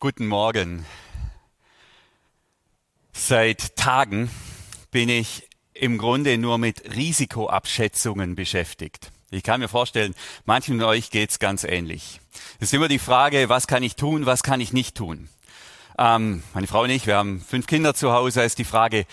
Guten 0.00 0.28
Morgen. 0.28 0.86
Seit 3.12 3.74
Tagen 3.74 4.30
bin 4.92 5.08
ich 5.08 5.48
im 5.74 5.98
Grunde 5.98 6.38
nur 6.38 6.56
mit 6.56 6.94
Risikoabschätzungen 6.94 8.36
beschäftigt. 8.36 9.10
Ich 9.32 9.42
kann 9.42 9.58
mir 9.58 9.66
vorstellen, 9.66 10.14
manchen 10.44 10.78
von 10.78 10.88
euch 10.88 11.10
geht's 11.10 11.40
ganz 11.40 11.64
ähnlich. 11.64 12.20
Es 12.60 12.68
ist 12.68 12.74
immer 12.74 12.86
die 12.86 13.00
Frage, 13.00 13.48
was 13.48 13.66
kann 13.66 13.82
ich 13.82 13.96
tun, 13.96 14.24
was 14.24 14.44
kann 14.44 14.60
ich 14.60 14.72
nicht 14.72 14.96
tun. 14.96 15.28
Ähm, 15.98 16.44
meine 16.54 16.68
Frau 16.68 16.82
und 16.82 16.90
ich, 16.90 17.08
wir 17.08 17.16
haben 17.16 17.40
fünf 17.40 17.66
Kinder 17.66 17.92
zu 17.92 18.12
Hause, 18.12 18.44
ist 18.44 18.58
die 18.58 18.64
Frage, 18.64 19.04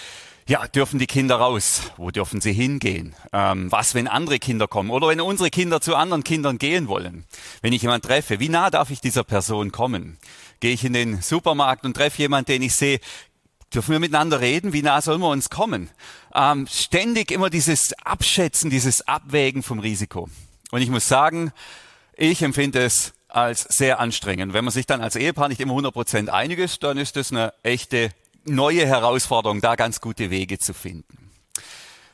ja, 0.48 0.68
dürfen 0.68 1.00
die 1.00 1.08
Kinder 1.08 1.38
raus? 1.38 1.92
Wo 1.98 2.12
dürfen 2.12 2.40
sie 2.40 2.54
hingehen? 2.54 3.16
Ähm, 3.34 3.72
was, 3.72 3.96
wenn 3.96 4.08
andere 4.08 4.38
Kinder 4.38 4.68
kommen? 4.68 4.92
Oder 4.92 5.08
wenn 5.08 5.20
unsere 5.20 5.50
Kinder 5.50 5.82
zu 5.82 5.96
anderen 5.96 6.24
Kindern 6.24 6.60
gehen 6.60 6.88
wollen? 6.88 7.26
Wenn 7.64 7.74
ich 7.74 7.82
jemanden 7.82 8.08
treffe, 8.08 8.40
wie 8.40 8.50
nah 8.50 8.70
darf 8.70 8.92
ich 8.92 9.02
dieser 9.02 9.24
Person 9.24 9.72
kommen? 9.72 10.20
Gehe 10.66 10.74
ich 10.74 10.84
in 10.84 10.94
den 10.94 11.22
Supermarkt 11.22 11.86
und 11.86 11.94
treffe 11.94 12.24
jemanden, 12.24 12.48
den 12.48 12.64
ich 12.64 12.74
sehe, 12.74 13.00
dürfen 13.72 13.92
wir 13.92 14.00
miteinander 14.00 14.42
reden? 14.42 14.74
Wie 14.74 14.82
nah 14.82 15.00
sollen 15.00 15.22
wir 15.22 15.30
uns 15.30 15.52
kommen? 15.52 15.92
Ähm, 16.34 16.66
ständig 16.68 17.30
immer 17.30 17.52
dieses 17.52 17.94
Abschätzen, 18.04 18.72
dieses 18.72 19.08
Abwägen 19.08 19.62
vom 19.62 19.78
Risiko. 19.78 20.28
Und 20.72 20.82
ich 20.82 20.90
muss 20.90 21.08
sagen, 21.08 21.52
ich 22.16 22.42
empfinde 22.42 22.84
es 22.84 23.14
als 23.28 23.62
sehr 23.62 24.00
anstrengend. 24.00 24.54
Wenn 24.54 24.66
man 24.66 24.72
sich 24.72 24.88
dann 24.88 25.02
als 25.02 25.16
Ehepaar 25.16 25.50
nicht 25.50 25.62
immer 25.62 25.76
100% 25.76 26.30
einig 26.30 26.58
ist, 26.58 26.82
dann 26.82 26.98
ist 26.98 27.16
das 27.16 27.32
eine 27.32 27.54
echte 27.62 28.10
neue 28.44 28.88
Herausforderung, 28.88 29.62
da 29.62 29.76
ganz 29.76 30.02
gute 30.02 30.32
Wege 30.32 30.58
zu 30.58 30.74
finden. 30.74 31.30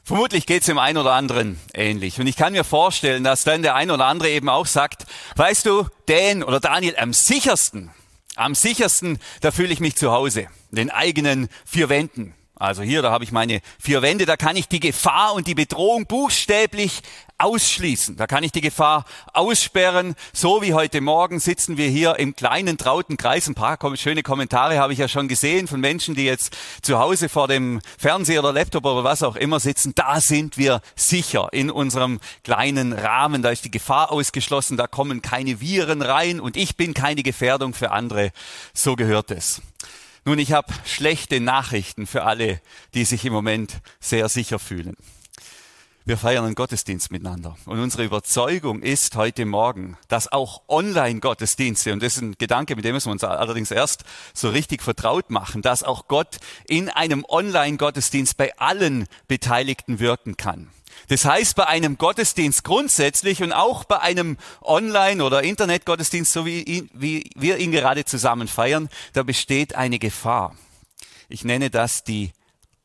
Vermutlich 0.03 0.45
geht 0.45 0.63
es 0.63 0.65
dem 0.65 0.77
einen 0.77 0.97
oder 0.97 1.13
anderen 1.13 1.57
ähnlich. 1.73 2.19
Und 2.19 2.27
ich 2.27 2.35
kann 2.35 2.51
mir 2.51 2.65
vorstellen, 2.65 3.23
dass 3.23 3.45
dann 3.45 3.61
der 3.61 3.75
eine 3.75 3.93
oder 3.93 4.07
andere 4.07 4.29
eben 4.29 4.49
auch 4.49 4.65
sagt, 4.65 5.05
weißt 5.37 5.65
du, 5.67 5.87
Dan 6.07 6.43
oder 6.43 6.59
Daniel, 6.59 6.97
am 6.97 7.13
sichersten, 7.13 7.91
am 8.35 8.55
sichersten, 8.55 9.19
da 9.41 9.51
fühle 9.51 9.73
ich 9.73 9.79
mich 9.79 9.95
zu 9.95 10.11
Hause, 10.11 10.47
in 10.71 10.77
den 10.77 10.89
eigenen 10.89 11.49
vier 11.65 11.89
Wänden. 11.89 12.33
Also 12.61 12.83
hier, 12.83 13.01
da 13.01 13.11
habe 13.11 13.23
ich 13.23 13.31
meine 13.31 13.59
vier 13.79 14.03
Wände, 14.03 14.27
da 14.27 14.37
kann 14.37 14.55
ich 14.55 14.67
die 14.67 14.79
Gefahr 14.79 15.33
und 15.33 15.47
die 15.47 15.55
Bedrohung 15.55 16.05
buchstäblich 16.05 17.01
ausschließen. 17.39 18.17
Da 18.17 18.27
kann 18.27 18.43
ich 18.43 18.51
die 18.51 18.61
Gefahr 18.61 19.05
aussperren. 19.33 20.13
So 20.31 20.61
wie 20.61 20.75
heute 20.75 21.01
Morgen 21.01 21.39
sitzen 21.39 21.77
wir 21.77 21.87
hier 21.87 22.19
im 22.19 22.35
kleinen 22.35 22.77
trauten 22.77 23.17
Kreis. 23.17 23.47
Ein 23.47 23.55
paar 23.55 23.79
schöne 23.97 24.21
Kommentare 24.21 24.77
habe 24.77 24.93
ich 24.93 24.99
ja 24.99 25.07
schon 25.07 25.27
gesehen 25.27 25.67
von 25.67 25.79
Menschen, 25.79 26.13
die 26.13 26.25
jetzt 26.25 26.55
zu 26.83 26.99
Hause 26.99 27.29
vor 27.29 27.47
dem 27.47 27.81
Fernseher 27.97 28.41
oder 28.41 28.53
Laptop 28.53 28.85
oder 28.85 29.03
was 29.03 29.23
auch 29.23 29.37
immer 29.37 29.59
sitzen. 29.59 29.93
Da 29.95 30.21
sind 30.21 30.59
wir 30.59 30.81
sicher 30.95 31.49
in 31.53 31.71
unserem 31.71 32.19
kleinen 32.43 32.93
Rahmen. 32.93 33.41
Da 33.41 33.49
ist 33.49 33.65
die 33.65 33.71
Gefahr 33.71 34.11
ausgeschlossen. 34.11 34.77
Da 34.77 34.85
kommen 34.85 35.23
keine 35.23 35.61
Viren 35.61 36.03
rein 36.03 36.39
und 36.39 36.55
ich 36.55 36.77
bin 36.77 36.93
keine 36.93 37.23
Gefährdung 37.23 37.73
für 37.73 37.89
andere. 37.89 38.29
So 38.75 38.95
gehört 38.95 39.31
es. 39.31 39.63
Nun, 40.23 40.37
ich 40.37 40.51
habe 40.51 40.71
schlechte 40.85 41.39
Nachrichten 41.39 42.05
für 42.05 42.23
alle, 42.23 42.61
die 42.93 43.05
sich 43.05 43.25
im 43.25 43.33
Moment 43.33 43.81
sehr 43.99 44.29
sicher 44.29 44.59
fühlen. 44.59 44.95
Wir 46.03 46.17
feiern 46.17 46.45
einen 46.45 46.55
Gottesdienst 46.55 47.11
miteinander. 47.11 47.55
Und 47.65 47.79
unsere 47.79 48.03
Überzeugung 48.03 48.81
ist 48.81 49.15
heute 49.15 49.45
Morgen, 49.45 49.97
dass 50.07 50.31
auch 50.31 50.63
Online-Gottesdienste, 50.67 51.93
und 51.93 52.01
das 52.01 52.15
ist 52.15 52.21
ein 52.23 52.35
Gedanke, 52.39 52.75
mit 52.75 52.85
dem 52.85 52.95
müssen 52.95 53.09
wir 53.09 53.13
uns 53.13 53.23
allerdings 53.23 53.69
erst 53.69 54.03
so 54.33 54.49
richtig 54.49 54.81
vertraut 54.81 55.29
machen, 55.29 55.61
dass 55.61 55.83
auch 55.83 56.07
Gott 56.07 56.39
in 56.67 56.89
einem 56.89 57.23
Online-Gottesdienst 57.29 58.35
bei 58.35 58.57
allen 58.57 59.05
Beteiligten 59.27 59.99
wirken 59.99 60.37
kann. 60.37 60.69
Das 61.07 61.23
heißt, 61.25 61.55
bei 61.55 61.67
einem 61.67 61.99
Gottesdienst 61.99 62.63
grundsätzlich 62.63 63.43
und 63.43 63.53
auch 63.53 63.83
bei 63.83 63.99
einem 63.99 64.37
Online- 64.61 65.23
oder 65.23 65.43
Internet-Gottesdienst, 65.43 66.33
so 66.33 66.47
wie, 66.47 66.63
ihn, 66.63 66.89
wie 66.93 67.29
wir 67.35 67.59
ihn 67.59 67.71
gerade 67.71 68.05
zusammen 68.05 68.47
feiern, 68.47 68.89
da 69.13 69.21
besteht 69.21 69.75
eine 69.75 69.99
Gefahr. 69.99 70.55
Ich 71.29 71.43
nenne 71.43 71.69
das 71.69 72.03
die 72.03 72.31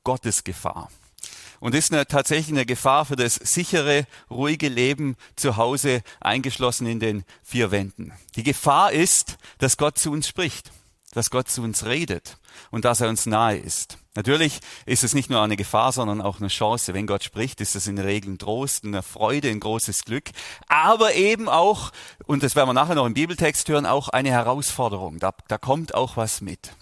Gottesgefahr. 0.04 0.90
Und 1.60 1.74
ist 1.74 1.92
eine, 1.92 2.06
tatsächlich 2.06 2.48
eine 2.48 2.66
Gefahr 2.66 3.04
für 3.04 3.16
das 3.16 3.34
sichere, 3.34 4.06
ruhige 4.30 4.68
Leben 4.68 5.16
zu 5.36 5.56
Hause, 5.56 6.02
eingeschlossen 6.20 6.86
in 6.86 7.00
den 7.00 7.24
vier 7.42 7.70
Wänden. 7.70 8.12
Die 8.36 8.42
Gefahr 8.42 8.92
ist, 8.92 9.38
dass 9.58 9.76
Gott 9.76 9.98
zu 9.98 10.10
uns 10.10 10.28
spricht, 10.28 10.70
dass 11.12 11.30
Gott 11.30 11.48
zu 11.48 11.62
uns 11.62 11.84
redet 11.84 12.38
und 12.70 12.84
dass 12.84 13.00
er 13.00 13.08
uns 13.08 13.26
nahe 13.26 13.56
ist. 13.56 13.98
Natürlich 14.16 14.60
ist 14.86 15.04
es 15.04 15.14
nicht 15.14 15.28
nur 15.28 15.42
eine 15.42 15.56
Gefahr, 15.56 15.92
sondern 15.92 16.22
auch 16.22 16.40
eine 16.40 16.48
Chance. 16.48 16.94
Wenn 16.94 17.06
Gott 17.06 17.22
spricht, 17.22 17.60
ist 17.60 17.76
es 17.76 17.86
in 17.86 17.96
der 17.96 18.06
Regel 18.06 18.32
ein 18.32 18.38
Trost, 18.38 18.84
eine 18.84 19.02
Freude, 19.02 19.50
ein 19.50 19.60
großes 19.60 20.04
Glück. 20.04 20.30
Aber 20.68 21.14
eben 21.14 21.48
auch, 21.48 21.92
und 22.24 22.42
das 22.42 22.56
werden 22.56 22.70
wir 22.70 22.72
nachher 22.72 22.94
noch 22.94 23.06
im 23.06 23.14
Bibeltext 23.14 23.68
hören, 23.68 23.84
auch 23.84 24.08
eine 24.08 24.30
Herausforderung. 24.30 25.18
Da, 25.18 25.34
da 25.48 25.58
kommt 25.58 25.94
auch 25.94 26.16
was 26.16 26.40
mit 26.40 26.72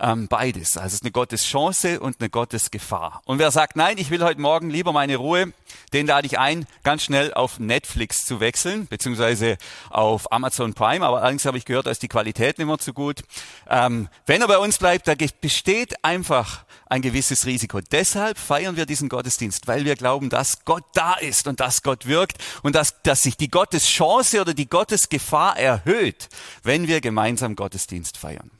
ähm, 0.00 0.28
beides. 0.28 0.76
Also 0.76 0.88
es 0.88 0.94
ist 0.94 1.02
eine 1.02 1.12
Gotteschance 1.12 2.00
und 2.00 2.20
eine 2.20 2.30
Gottesgefahr. 2.30 3.22
Und 3.24 3.38
wer 3.38 3.50
sagt, 3.50 3.76
nein, 3.76 3.98
ich 3.98 4.10
will 4.10 4.22
heute 4.22 4.40
Morgen 4.40 4.70
lieber 4.70 4.92
meine 4.92 5.16
Ruhe, 5.16 5.52
den 5.92 6.06
lade 6.06 6.26
ich 6.26 6.38
ein, 6.38 6.66
ganz 6.82 7.04
schnell 7.04 7.34
auf 7.34 7.58
Netflix 7.58 8.24
zu 8.24 8.40
wechseln, 8.40 8.86
beziehungsweise 8.86 9.58
auf 9.90 10.32
Amazon 10.32 10.74
Prime. 10.74 11.04
Aber 11.04 11.22
allerdings 11.22 11.44
habe 11.44 11.58
ich 11.58 11.64
gehört, 11.64 11.86
da 11.86 11.90
ist 11.90 12.02
die 12.02 12.08
Qualität 12.08 12.58
nicht 12.58 12.66
mehr 12.66 12.78
zu 12.78 12.92
gut. 12.92 13.22
Ähm, 13.68 14.08
wenn 14.26 14.40
er 14.42 14.48
bei 14.48 14.58
uns 14.58 14.78
bleibt, 14.78 15.08
da 15.08 15.14
besteht 15.40 16.04
einfach 16.04 16.64
ein 16.86 17.02
gewisses 17.02 17.46
Risiko. 17.46 17.80
Deshalb 17.80 18.38
feiern 18.38 18.76
wir 18.76 18.86
diesen 18.86 19.08
Gottesdienst, 19.08 19.66
weil 19.66 19.84
wir 19.84 19.94
glauben, 19.94 20.30
dass 20.30 20.64
Gott 20.64 20.84
da 20.94 21.14
ist 21.14 21.46
und 21.46 21.60
dass 21.60 21.82
Gott 21.82 22.06
wirkt 22.06 22.38
und 22.62 22.74
dass, 22.74 23.02
dass 23.02 23.22
sich 23.22 23.36
die 23.36 23.48
Gotteschance 23.48 24.40
oder 24.40 24.54
die 24.54 24.68
Gottesgefahr 24.68 25.58
erhöht, 25.58 26.28
wenn 26.62 26.88
wir 26.88 27.00
gemeinsam 27.00 27.56
Gottesdienst 27.56 28.16
feiern. 28.16 28.50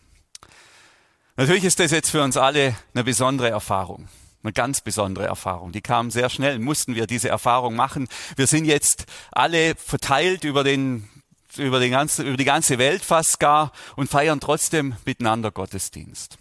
Natürlich 1.38 1.62
ist 1.62 1.78
das 1.78 1.92
jetzt 1.92 2.10
für 2.10 2.24
uns 2.24 2.36
alle 2.36 2.74
eine 2.92 3.04
besondere 3.04 3.48
Erfahrung. 3.48 4.08
Eine 4.42 4.52
ganz 4.52 4.80
besondere 4.80 5.26
Erfahrung. 5.26 5.70
Die 5.70 5.80
kam 5.80 6.10
sehr 6.10 6.30
schnell, 6.30 6.58
mussten 6.58 6.96
wir 6.96 7.06
diese 7.06 7.28
Erfahrung 7.28 7.76
machen. 7.76 8.08
Wir 8.34 8.48
sind 8.48 8.64
jetzt 8.64 9.04
alle 9.30 9.76
verteilt 9.76 10.42
über 10.42 10.64
den 10.64 11.08
über, 11.56 11.78
den 11.78 11.92
ganzen, 11.92 12.26
über 12.26 12.36
die 12.36 12.44
ganze 12.44 12.78
Welt 12.78 13.04
fast 13.04 13.38
gar 13.38 13.70
und 13.94 14.10
feiern 14.10 14.40
trotzdem 14.40 14.96
miteinander 15.04 15.52
Gottesdienst. 15.52 16.38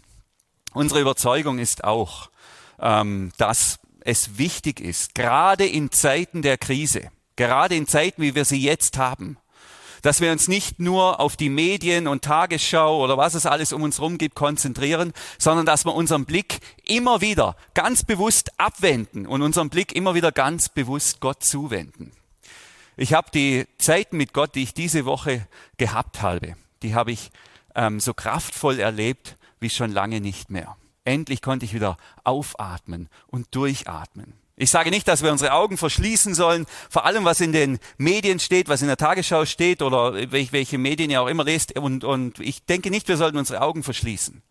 Unsere 0.73 0.99
Überzeugung 0.99 1.59
ist 1.59 1.83
auch, 1.83 2.31
ähm, 2.79 3.31
dass 3.37 3.77
es 3.99 4.39
wichtig 4.39 4.79
ist, 4.79 5.13
gerade 5.13 5.67
in 5.67 5.91
Zeiten 5.91 6.41
der 6.41 6.57
Krise, 6.57 7.11
gerade 7.35 7.75
in 7.75 7.85
Zeiten, 7.87 8.23
wie 8.23 8.33
wir 8.33 8.45
sie 8.45 8.61
jetzt 8.61 8.97
haben, 8.97 9.37
dass 10.07 10.21
wir 10.21 10.31
uns 10.31 10.47
nicht 10.47 10.79
nur 10.79 11.19
auf 11.19 11.35
die 11.35 11.49
Medien 11.49 12.07
und 12.07 12.23
Tagesschau 12.23 13.03
oder 13.03 13.17
was 13.17 13.33
es 13.33 13.45
alles 13.45 13.73
um 13.73 13.81
uns 13.81 13.97
herum 13.97 14.17
gibt 14.17 14.35
konzentrieren, 14.35 15.11
sondern 15.37 15.65
dass 15.65 15.83
wir 15.83 15.93
unseren 15.93 16.23
Blick 16.23 16.61
immer 16.85 17.19
wieder 17.19 17.57
ganz 17.73 18.05
bewusst 18.05 18.57
abwenden 18.57 19.27
und 19.27 19.41
unseren 19.41 19.69
Blick 19.69 19.93
immer 19.93 20.15
wieder 20.15 20.31
ganz 20.31 20.69
bewusst 20.69 21.19
Gott 21.19 21.43
zuwenden. 21.43 22.13
Ich 22.95 23.11
habe 23.11 23.31
die 23.33 23.67
Zeiten 23.79 24.15
mit 24.15 24.31
Gott, 24.31 24.55
die 24.55 24.63
ich 24.63 24.73
diese 24.73 25.03
Woche 25.03 25.45
gehabt 25.75 26.21
habe, 26.21 26.55
die 26.83 26.95
habe 26.95 27.11
ich 27.11 27.29
ähm, 27.75 27.99
so 27.99 28.13
kraftvoll 28.13 28.79
erlebt 28.79 29.35
wie 29.59 29.69
schon 29.69 29.91
lange 29.91 30.21
nicht 30.21 30.49
mehr. 30.49 30.77
Endlich 31.03 31.41
konnte 31.41 31.65
ich 31.65 31.73
wieder 31.73 31.97
aufatmen 32.23 33.09
und 33.27 33.53
durchatmen. 33.53 34.35
Ich 34.59 34.71
sage 34.71 34.89
nicht, 34.89 35.07
dass 35.07 35.21
wir 35.21 35.31
unsere 35.31 35.53
Augen 35.53 35.77
verschließen 35.77 36.33
sollen, 36.33 36.65
vor 36.89 37.05
allem 37.05 37.25
was 37.25 37.41
in 37.41 37.51
den 37.51 37.77
Medien 37.99 38.39
steht, 38.39 38.69
was 38.69 38.81
in 38.81 38.87
der 38.87 38.97
Tagesschau 38.97 39.45
steht 39.45 39.83
oder 39.83 40.31
welche 40.31 40.79
Medien 40.79 41.11
ihr 41.11 41.21
auch 41.21 41.27
immer 41.27 41.43
lest. 41.43 41.77
Und, 41.77 42.03
und 42.03 42.39
ich 42.39 42.65
denke 42.65 42.89
nicht, 42.89 43.07
wir 43.07 43.17
sollten 43.17 43.37
unsere 43.37 43.61
Augen 43.61 43.83
verschließen. 43.83 44.41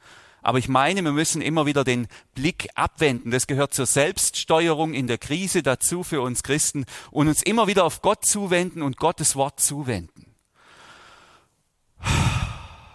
Aber 0.42 0.58
ich 0.60 0.68
meine, 0.68 1.02
wir 1.02 1.10
müssen 1.10 1.42
immer 1.42 1.66
wieder 1.66 1.82
den 1.82 2.06
Blick 2.36 2.68
abwenden. 2.76 3.32
Das 3.32 3.48
gehört 3.48 3.74
zur 3.74 3.86
Selbststeuerung 3.86 4.94
in 4.94 5.08
der 5.08 5.18
Krise 5.18 5.64
dazu 5.64 6.04
für 6.04 6.20
uns 6.20 6.44
Christen 6.44 6.84
und 7.10 7.26
uns 7.26 7.42
immer 7.42 7.66
wieder 7.66 7.82
auf 7.82 8.00
Gott 8.00 8.24
zuwenden 8.24 8.82
und 8.82 8.98
Gottes 8.98 9.34
Wort 9.34 9.58
zuwenden. 9.58 10.36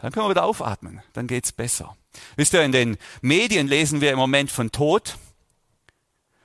Dann 0.01 0.13
können 0.13 0.27
wir 0.27 0.29
wieder 0.29 0.45
aufatmen. 0.45 1.01
Dann 1.11 1.27
geht's 1.27 1.51
besser. 1.51 1.97
Wisst 2.37 2.53
ihr, 2.53 2.63
in 2.63 2.71
den 2.71 2.97
Medien 3.19 3.67
lesen 3.67 3.99
wir 3.99 4.13
im 4.13 4.17
Moment 4.17 4.49
von 4.49 4.71
Tod. 4.71 5.17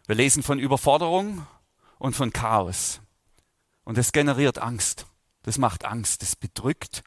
Wir 0.06 0.14
lesen 0.14 0.42
von 0.44 0.60
Überforderung 0.60 1.46
und 1.98 2.14
von 2.14 2.32
Chaos. 2.32 3.00
Und 3.84 3.98
das 3.98 4.12
generiert 4.12 4.58
Angst. 4.58 5.06
Das 5.42 5.58
macht 5.58 5.84
Angst, 5.84 6.22
das 6.22 6.36
bedrückt 6.36 7.02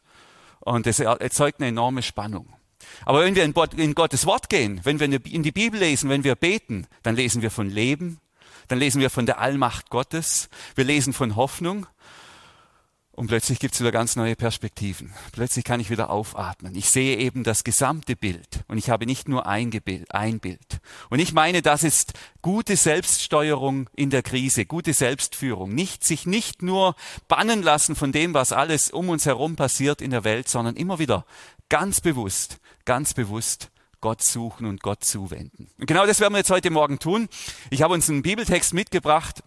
und 0.60 0.86
das 0.86 1.00
erzeugt 1.00 1.60
eine 1.60 1.68
enorme 1.68 2.02
Spannung. 2.02 2.54
Aber 3.04 3.22
wenn 3.22 3.34
wir 3.34 3.44
in 3.44 3.94
Gottes 3.94 4.26
Wort 4.26 4.48
gehen, 4.48 4.80
wenn 4.84 5.00
wir 5.00 5.24
in 5.26 5.42
die 5.42 5.52
Bibel 5.52 5.78
lesen, 5.80 6.10
wenn 6.10 6.24
wir 6.24 6.34
beten, 6.34 6.86
dann 7.02 7.16
lesen 7.16 7.42
wir 7.42 7.50
von 7.50 7.68
Leben, 7.68 8.18
dann 8.68 8.78
lesen 8.78 9.00
wir 9.00 9.10
von 9.10 9.26
der 9.26 9.38
Allmacht 9.40 9.90
Gottes, 9.90 10.48
wir 10.74 10.84
lesen 10.84 11.12
von 11.12 11.36
Hoffnung 11.36 11.86
Und 13.20 13.26
plötzlich 13.26 13.58
gibt 13.58 13.74
es 13.74 13.80
wieder 13.80 13.92
ganz 13.92 14.16
neue 14.16 14.34
Perspektiven. 14.34 15.12
Plötzlich 15.32 15.62
kann 15.62 15.78
ich 15.78 15.90
wieder 15.90 16.08
aufatmen. 16.08 16.74
Ich 16.74 16.88
sehe 16.88 17.18
eben 17.18 17.44
das 17.44 17.64
gesamte 17.64 18.16
Bild 18.16 18.64
und 18.66 18.78
ich 18.78 18.88
habe 18.88 19.04
nicht 19.04 19.28
nur 19.28 19.46
ein, 19.46 19.68
Bild, 19.68 20.10
ein 20.14 20.40
Bild. 20.40 20.80
Und 21.10 21.18
ich 21.18 21.34
meine, 21.34 21.60
das 21.60 21.84
ist 21.84 22.14
gute 22.40 22.76
Selbststeuerung 22.76 23.90
in 23.94 24.08
der 24.08 24.22
Krise, 24.22 24.64
gute 24.64 24.94
Selbstführung. 24.94 25.74
Nicht, 25.74 26.02
sich 26.02 26.24
nicht 26.24 26.62
nur 26.62 26.96
bannen 27.28 27.62
lassen 27.62 27.94
von 27.94 28.10
dem, 28.10 28.32
was 28.32 28.52
alles 28.52 28.90
um 28.90 29.10
uns 29.10 29.26
herum 29.26 29.54
passiert 29.54 30.00
in 30.00 30.12
der 30.12 30.24
Welt, 30.24 30.48
sondern 30.48 30.74
immer 30.74 30.98
wieder 30.98 31.26
ganz 31.68 32.00
bewusst, 32.00 32.58
ganz 32.86 33.12
bewusst 33.12 33.68
Gott 34.00 34.22
suchen 34.22 34.64
und 34.64 34.80
Gott 34.80 35.04
zuwenden. 35.04 35.68
Und 35.78 35.84
genau 35.84 36.06
das 36.06 36.20
werden 36.20 36.32
wir 36.32 36.38
jetzt 36.38 36.50
heute 36.50 36.70
Morgen 36.70 36.98
tun. 36.98 37.28
Ich 37.68 37.82
habe 37.82 37.92
uns 37.92 38.08
einen 38.08 38.22
Bibeltext 38.22 38.72
mitgebracht 38.72 39.42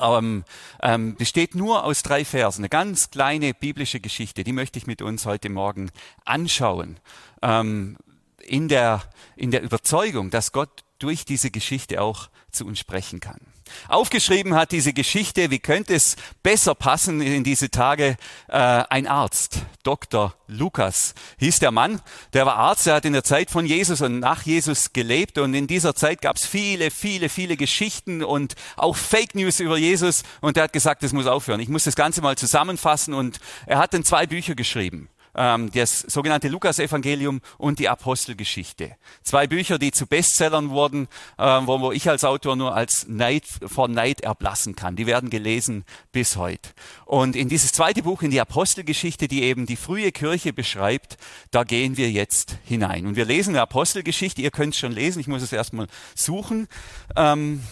ähm, 0.00 0.44
ähm, 0.82 1.16
besteht 1.16 1.54
nur 1.54 1.84
aus 1.84 2.02
drei 2.02 2.24
Versen. 2.24 2.62
Eine 2.62 2.68
ganz 2.68 3.10
kleine 3.10 3.54
biblische 3.54 4.00
Geschichte, 4.00 4.44
die 4.44 4.52
möchte 4.52 4.78
ich 4.78 4.86
mit 4.86 5.02
uns 5.02 5.26
heute 5.26 5.48
Morgen 5.48 5.90
anschauen. 6.24 6.98
Ähm, 7.42 7.96
in, 8.38 8.68
der, 8.68 9.02
in 9.36 9.50
der 9.50 9.62
Überzeugung, 9.62 10.30
dass 10.30 10.52
Gott 10.52 10.84
durch 10.98 11.24
diese 11.24 11.50
Geschichte 11.50 12.00
auch 12.00 12.28
zu 12.50 12.66
uns 12.66 12.78
sprechen 12.78 13.20
kann. 13.20 13.40
Aufgeschrieben 13.88 14.54
hat 14.54 14.72
diese 14.72 14.92
Geschichte, 14.92 15.50
wie 15.50 15.58
könnte 15.58 15.94
es 15.94 16.16
besser 16.42 16.74
passen 16.74 17.20
in 17.20 17.44
diese 17.44 17.70
Tage, 17.70 18.16
äh, 18.48 18.54
ein 18.56 19.06
Arzt, 19.06 19.60
Dr. 19.82 20.34
Lukas 20.46 21.14
hieß 21.38 21.58
der 21.58 21.70
Mann, 21.70 22.00
der 22.32 22.46
war 22.46 22.56
Arzt, 22.56 22.86
er 22.86 22.94
hat 22.94 23.04
in 23.04 23.12
der 23.12 23.24
Zeit 23.24 23.50
von 23.50 23.64
Jesus 23.64 24.00
und 24.00 24.20
nach 24.20 24.42
Jesus 24.42 24.92
gelebt 24.92 25.38
und 25.38 25.54
in 25.54 25.66
dieser 25.66 25.94
Zeit 25.94 26.20
gab 26.20 26.36
es 26.36 26.46
viele, 26.46 26.90
viele, 26.90 27.28
viele 27.28 27.56
Geschichten 27.56 28.22
und 28.22 28.54
auch 28.76 28.96
Fake 28.96 29.34
News 29.34 29.60
über 29.60 29.78
Jesus 29.78 30.22
und 30.40 30.56
er 30.56 30.64
hat 30.64 30.72
gesagt, 30.72 31.02
das 31.02 31.12
muss 31.12 31.26
aufhören. 31.26 31.60
Ich 31.60 31.68
muss 31.68 31.84
das 31.84 31.96
Ganze 31.96 32.20
mal 32.20 32.36
zusammenfassen 32.36 33.14
und 33.14 33.40
er 33.66 33.78
hat 33.78 33.94
dann 33.94 34.04
zwei 34.04 34.26
Bücher 34.26 34.54
geschrieben 34.54 35.08
das 35.32 36.00
sogenannte 36.00 36.48
Lukas-Evangelium 36.48 37.40
und 37.58 37.78
die 37.78 37.88
Apostelgeschichte. 37.88 38.96
Zwei 39.22 39.46
Bücher, 39.46 39.78
die 39.78 39.92
zu 39.92 40.06
Bestsellern 40.06 40.70
wurden, 40.70 41.08
äh, 41.38 41.44
wo, 41.44 41.80
wo 41.80 41.92
ich 41.92 42.08
als 42.08 42.24
Autor 42.24 42.56
nur 42.56 42.74
als 42.74 43.06
Neid, 43.08 43.44
vor 43.66 43.88
Neid 43.88 44.22
erblassen 44.22 44.74
kann. 44.74 44.96
Die 44.96 45.06
werden 45.06 45.30
gelesen 45.30 45.84
bis 46.12 46.36
heute. 46.36 46.70
Und 47.04 47.36
in 47.36 47.48
dieses 47.48 47.72
zweite 47.72 48.02
Buch, 48.02 48.22
in 48.22 48.30
die 48.30 48.40
Apostelgeschichte, 48.40 49.28
die 49.28 49.42
eben 49.42 49.66
die 49.66 49.76
frühe 49.76 50.12
Kirche 50.12 50.52
beschreibt, 50.52 51.16
da 51.50 51.64
gehen 51.64 51.96
wir 51.96 52.10
jetzt 52.10 52.58
hinein. 52.64 53.06
Und 53.06 53.16
wir 53.16 53.24
lesen 53.24 53.50
eine 53.50 53.62
Apostelgeschichte, 53.62 54.42
ihr 54.42 54.50
könnt 54.50 54.74
es 54.74 54.80
schon 54.80 54.92
lesen, 54.92 55.20
ich 55.20 55.28
muss 55.28 55.42
es 55.42 55.52
erstmal 55.52 55.86
suchen. 56.14 56.68
Ähm, 57.16 57.62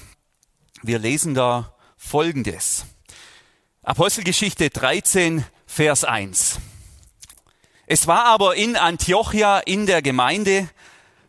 wir 0.82 0.98
lesen 0.98 1.34
da 1.34 1.74
Folgendes. 1.96 2.86
Apostelgeschichte 3.82 4.70
13, 4.70 5.44
Vers 5.66 6.04
1. 6.04 6.60
Es 7.90 8.06
war 8.06 8.26
aber 8.26 8.54
in 8.54 8.76
Antiochia 8.76 9.60
in 9.60 9.86
der 9.86 10.02
Gemeinde 10.02 10.68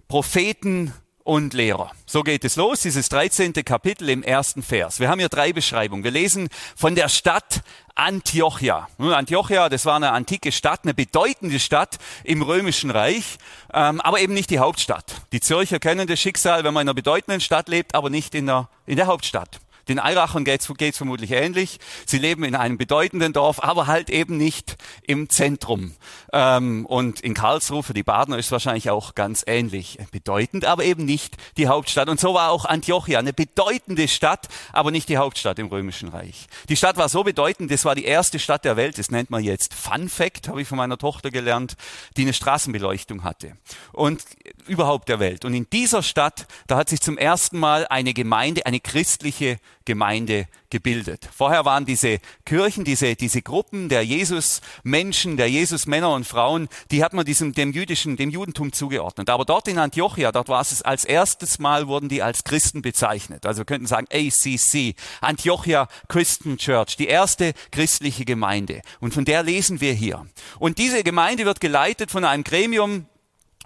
Propheten 0.10 0.94
und 1.24 1.54
Lehrer. 1.54 1.92
So 2.06 2.22
geht 2.22 2.44
es 2.44 2.58
los, 2.58 2.82
dieses 2.82 3.08
13. 3.08 3.54
Kapitel 3.64 4.10
im 4.10 4.24
ersten 4.24 4.62
Vers. 4.62 5.00
Wir 5.00 5.08
haben 5.08 5.20
hier 5.20 5.30
drei 5.30 5.54
Beschreibungen. 5.54 6.04
Wir 6.04 6.12
lesen 6.12 6.50
von 6.76 6.96
der 6.96 7.08
Stadt 7.08 7.62
Antiochia. 7.96 8.90
Antiochia, 8.98 9.70
das 9.70 9.86
war 9.86 9.96
eine 9.96 10.12
antike 10.12 10.52
Stadt, 10.52 10.82
eine 10.84 10.94
bedeutende 10.94 11.62
Stadt 11.62 11.98
im 12.26 12.42
Römischen 12.42 12.92
Reich, 12.92 13.38
ähm, 13.74 14.02
aber 14.02 14.20
eben 14.20 14.34
nicht 14.34 14.50
die 14.50 14.60
Hauptstadt. 14.60 15.22
Die 15.32 15.40
Zürcher 15.40 15.80
kennen 15.80 16.08
das 16.08 16.20
Schicksal, 16.20 16.66
wenn 16.66 16.74
man 16.74 16.82
in 16.82 16.90
einer 16.90 16.94
bedeutenden 16.94 17.40
Stadt 17.40 17.70
lebt, 17.70 17.96
aber 17.96 18.10
nicht 18.10 18.36
in 18.36 18.48
der, 18.48 18.68
in 18.86 18.98
der 18.98 19.08
Hauptstadt. 19.08 19.62
Den 19.90 20.00
Eirachern 20.00 20.46
geht 20.46 20.62
es 20.62 20.98
vermutlich 20.98 21.32
ähnlich. 21.32 21.80
Sie 22.06 22.20
leben 22.20 22.44
in 22.44 22.56
einem 22.56 22.78
bedeutenden 22.78 23.34
Dorf, 23.34 23.62
aber 23.64 23.88
halt 23.88 24.10
eben 24.10 24.38
nicht 24.38 24.78
im 25.02 25.30
Zentrum. 25.30 25.96
Ähm, 26.32 26.86
und 26.86 27.20
in 27.22 27.34
Karlsruhe 27.34 27.84
für 27.84 27.94
die 27.94 28.04
Badener 28.04 28.38
ist 28.38 28.52
wahrscheinlich 28.52 28.90
auch 28.92 29.16
ganz 29.16 29.44
ähnlich 29.48 29.98
bedeutend, 30.12 30.66
aber 30.66 30.84
eben 30.84 31.06
nicht 31.06 31.38
die 31.58 31.68
Hauptstadt. 31.68 32.08
Und 32.08 32.20
so 32.20 32.34
war 32.34 32.52
auch 32.52 32.66
Antiochia 32.66 33.20
eine 33.20 33.34
bedeutende 33.34 34.08
Stadt, 34.08 34.48
aber 34.72 34.92
nicht 34.92 35.10
die 35.10 35.18
Hauptstadt 35.18 35.58
im 35.60 35.68
Römischen 35.68 36.10
Reich. 36.10 36.48
Die 36.70 36.76
Stadt 36.78 36.98
war 36.98 37.10
so 37.10 37.24
bedeutend, 37.24 37.72
das 37.72 37.84
war 37.84 37.96
die 37.96 38.06
erste 38.06 38.38
Stadt 38.38 38.66
der 38.66 38.78
Welt, 38.78 39.00
das 39.00 39.10
nennt 39.10 39.32
man 39.32 39.44
jetzt 39.44 39.74
Fun 39.74 40.08
Fact, 40.08 40.48
habe 40.48 40.62
ich 40.62 40.68
von 40.68 40.78
meiner 40.78 40.98
Tochter 40.98 41.32
gelernt, 41.32 41.76
die 42.16 42.22
eine 42.22 42.34
Straßenbeleuchtung 42.34 43.24
hatte. 43.24 43.58
Und 43.92 44.24
überhaupt 44.68 45.10
der 45.10 45.20
Welt. 45.20 45.46
Und 45.46 45.56
in 45.56 45.68
dieser 45.72 46.04
Stadt, 46.04 46.46
da 46.68 46.78
hat 46.78 46.90
sich 46.90 47.02
zum 47.02 47.18
ersten 47.18 47.58
Mal 47.58 47.88
eine 47.88 48.14
Gemeinde, 48.14 48.66
eine 48.66 48.80
christliche 48.80 49.58
Gemeinde 49.90 50.48
gebildet. 50.70 51.28
Vorher 51.36 51.66
waren 51.66 51.84
diese 51.84 52.20
Kirchen, 52.46 52.84
diese, 52.84 53.16
diese 53.16 53.42
Gruppen 53.42 53.90
der 53.90 54.06
Jesus-Menschen, 54.06 55.36
der 55.36 55.50
Jesus-Männer 55.50 56.14
und 56.14 56.28
Frauen, 56.28 56.70
die 56.92 57.04
hat 57.04 57.14
man 57.14 57.26
diesem, 57.26 57.54
dem 57.54 57.72
jüdischen, 57.72 58.16
dem 58.16 58.30
Judentum 58.30 58.72
zugeordnet. 58.72 59.32
Aber 59.32 59.46
dort 59.46 59.68
in 59.68 59.80
Antiochia, 59.80 60.32
dort 60.32 60.48
war 60.48 60.62
es 60.62 60.84
als 60.84 61.06
erstes 61.06 61.58
Mal 61.58 61.88
wurden 61.88 62.08
die 62.08 62.22
als 62.22 62.44
Christen 62.44 62.84
bezeichnet. 62.84 63.48
Also 63.48 63.62
wir 63.62 63.66
könnten 63.66 63.88
sagen 63.88 64.06
ACC, 64.14 64.96
Antiochia 65.22 65.88
Christian 66.08 66.58
Church, 66.58 66.96
die 66.96 67.08
erste 67.08 67.54
christliche 67.72 68.26
Gemeinde. 68.26 68.84
Und 69.00 69.16
von 69.16 69.26
der 69.26 69.42
lesen 69.42 69.82
wir 69.82 69.94
hier. 69.94 70.28
Und 70.60 70.78
diese 70.78 71.04
Gemeinde 71.04 71.46
wird 71.46 71.62
geleitet 71.62 72.12
von 72.12 72.26
einem 72.26 72.44
Gremium 72.44 73.08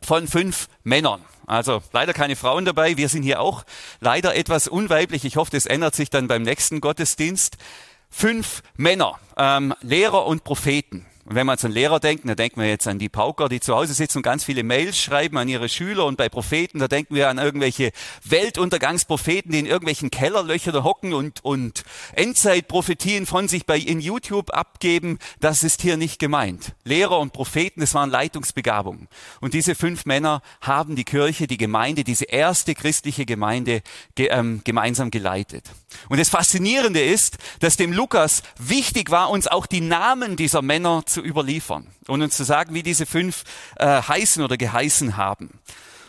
von 0.03 0.27
fünf 0.27 0.67
Männern. 0.83 1.21
Also 1.45 1.81
leider 1.91 2.13
keine 2.13 2.35
Frauen 2.35 2.65
dabei. 2.65 2.97
Wir 2.97 3.09
sind 3.09 3.23
hier 3.23 3.41
auch 3.41 3.63
leider 3.99 4.35
etwas 4.35 4.67
unweiblich. 4.67 5.25
Ich 5.25 5.35
hoffe, 5.35 5.51
das 5.51 5.65
ändert 5.65 5.95
sich 5.95 6.09
dann 6.09 6.27
beim 6.27 6.43
nächsten 6.43 6.81
Gottesdienst. 6.81 7.57
Fünf 8.09 8.61
Männer, 8.75 9.19
ähm, 9.37 9.73
Lehrer 9.81 10.25
und 10.25 10.43
Propheten. 10.43 11.05
Und 11.25 11.35
wenn 11.35 11.47
man 11.47 11.57
an 11.57 11.71
Lehrer 11.71 12.01
denkt, 12.01 12.27
dann 12.27 12.35
denken 12.35 12.59
wir 12.59 12.67
jetzt 12.67 12.85
an 12.85 12.99
die 12.99 13.07
Pauker, 13.07 13.47
die 13.47 13.61
zu 13.61 13.73
Hause 13.73 13.93
sitzen 13.93 14.17
und 14.17 14.23
ganz 14.23 14.43
viele 14.43 14.63
Mails 14.63 14.97
schreiben 14.97 15.37
an 15.37 15.47
ihre 15.47 15.69
Schüler. 15.69 16.05
Und 16.05 16.17
bei 16.17 16.27
Propheten, 16.27 16.79
da 16.79 16.89
denken 16.89 17.15
wir 17.15 17.29
an 17.29 17.37
irgendwelche 17.37 17.91
Weltuntergangspropheten, 18.25 19.53
die 19.53 19.59
in 19.59 19.65
irgendwelchen 19.65 20.11
Kellerlöchern 20.11 20.83
hocken 20.83 21.13
und, 21.13 21.43
und 21.45 21.85
Endzeitprophetien 22.13 23.25
von 23.25 23.47
sich 23.47 23.65
bei 23.65 23.77
in 23.77 24.01
YouTube 24.01 24.51
abgeben. 24.51 25.17
Das 25.39 25.63
ist 25.63 25.81
hier 25.81 25.95
nicht 25.95 26.19
gemeint. 26.19 26.73
Lehrer 26.83 27.19
und 27.19 27.31
Propheten, 27.31 27.79
das 27.79 27.93
waren 27.93 28.09
Leitungsbegabungen. 28.09 29.07
Und 29.39 29.53
diese 29.53 29.75
fünf 29.75 30.05
Männer 30.05 30.41
haben 30.59 30.97
die 30.97 31.05
Kirche, 31.05 31.47
die 31.47 31.57
Gemeinde, 31.57 32.03
diese 32.03 32.25
erste 32.25 32.75
christliche 32.75 33.25
Gemeinde 33.25 33.81
ge, 34.15 34.27
ähm, 34.29 34.59
gemeinsam 34.65 35.09
geleitet. 35.09 35.69
Und 36.09 36.19
das 36.19 36.29
Faszinierende 36.29 37.01
ist, 37.01 37.37
dass 37.59 37.77
dem 37.77 37.93
Lukas 37.93 38.43
wichtig 38.59 39.09
war, 39.09 39.29
uns 39.29 39.47
auch 39.47 39.65
die 39.65 39.81
Namen 39.81 40.35
dieser 40.35 40.61
Männer 40.61 41.03
zu 41.13 41.21
überliefern 41.21 41.87
und 42.07 42.21
uns 42.21 42.35
zu 42.35 42.43
sagen, 42.43 42.73
wie 42.73 42.83
diese 42.83 43.05
fünf 43.05 43.43
äh, 43.77 44.01
heißen 44.01 44.43
oder 44.43 44.57
geheißen 44.57 45.17
haben. 45.17 45.59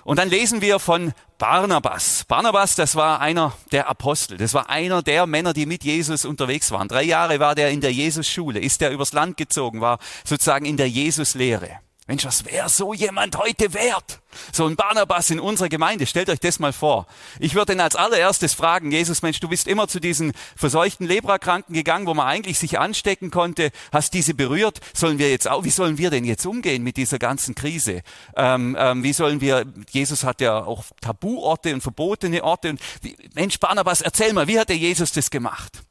Und 0.05 0.19
dann 0.19 0.29
lesen 0.29 0.61
wir 0.61 0.79
von 0.79 1.12
Barnabas. 1.39 2.25
Barnabas, 2.29 2.75
das 2.75 2.95
war 2.95 3.21
einer 3.21 3.55
der 3.73 3.89
Apostel. 3.89 4.37
Das 4.37 4.53
war 4.53 4.69
einer 4.69 5.03
der 5.03 5.27
Männer, 5.27 5.55
die 5.55 5.65
mit 5.65 5.83
Jesus 5.83 6.27
unterwegs 6.27 6.71
waren. 6.71 6.89
Drei 6.89 7.03
Jahre 7.03 7.41
war 7.41 7.55
der 7.55 7.71
in 7.71 7.81
der 7.81 7.93
Jesus-Schule, 7.93 8.61
ist 8.61 8.83
der 8.83 8.91
übers 8.91 9.12
Land 9.12 9.37
gezogen, 9.39 9.81
war 9.81 9.99
sozusagen 10.25 10.67
in 10.67 10.77
der 10.77 10.89
Jesus-Lehre. 10.89 11.81
Mensch, 12.06 12.27
was 12.27 12.45
wäre 12.45 12.69
so 12.69 12.93
jemand 12.93 13.39
heute 13.39 13.73
wert? 13.73 14.21
So 14.53 14.67
ein 14.67 14.77
Barnabas 14.77 15.31
in 15.31 15.41
unserer 15.41 15.70
Gemeinde. 15.70 16.05
Stellt 16.06 16.29
euch 16.29 16.39
das 16.39 16.58
mal 16.58 16.75
vor. 16.75 17.06
Ich 17.39 17.55
würde 17.55 17.73
ihn 17.73 17.81
als 17.81 17.96
allererstes 17.96 18.53
fragen, 18.53 18.91
Jesus, 18.91 19.23
Mensch, 19.23 19.41
du 19.41 19.49
bist 19.49 19.67
immer 19.67 19.89
zu 19.89 20.01
diesen 20.01 20.34
verseuchten 20.55 21.06
Lebrakranken 21.06 21.75
gegangen, 21.75 22.06
wo 22.06 22.13
man 22.13 22.27
eigentlich 22.27 22.58
sich 22.58 22.79
anstecken 22.79 23.31
konnte, 23.31 23.70
hast 23.91 24.13
diese 24.13 24.34
berührt. 24.34 24.81
Sollen 24.93 25.19
wir 25.19 25.31
jetzt 25.31 25.49
auch, 25.49 25.65
wie 25.65 25.70
sollen 25.70 25.96
wir 25.96 26.11
denn 26.11 26.25
jetzt 26.25 26.44
umgehen 26.44 26.82
mit 26.82 26.99
dieser 26.99 27.19
ganzen 27.19 27.55
Krise? 27.55 28.03
Ähm, 28.37 28.77
ähm, 28.79 29.03
wie 29.03 29.15
sollen 29.15 29.41
wir, 29.41 29.65
Jesus 29.91 30.25
hat 30.25 30.43
ja 30.43 30.63
auch 30.63 30.84
Tabuorte 31.01 31.73
und 31.73 31.81
verbotene 31.81 32.44
Orte. 32.44 32.69
Und 32.69 32.81
wie, 33.01 33.17
Mensch, 33.34 33.58
Barnabas, 33.58 34.03
erzähl 34.03 34.34
mal, 34.34 34.46
wie 34.46 34.58
hat 34.58 34.69
der 34.69 34.77
Jesus 34.77 35.13
das 35.13 35.31
gemacht? 35.31 35.82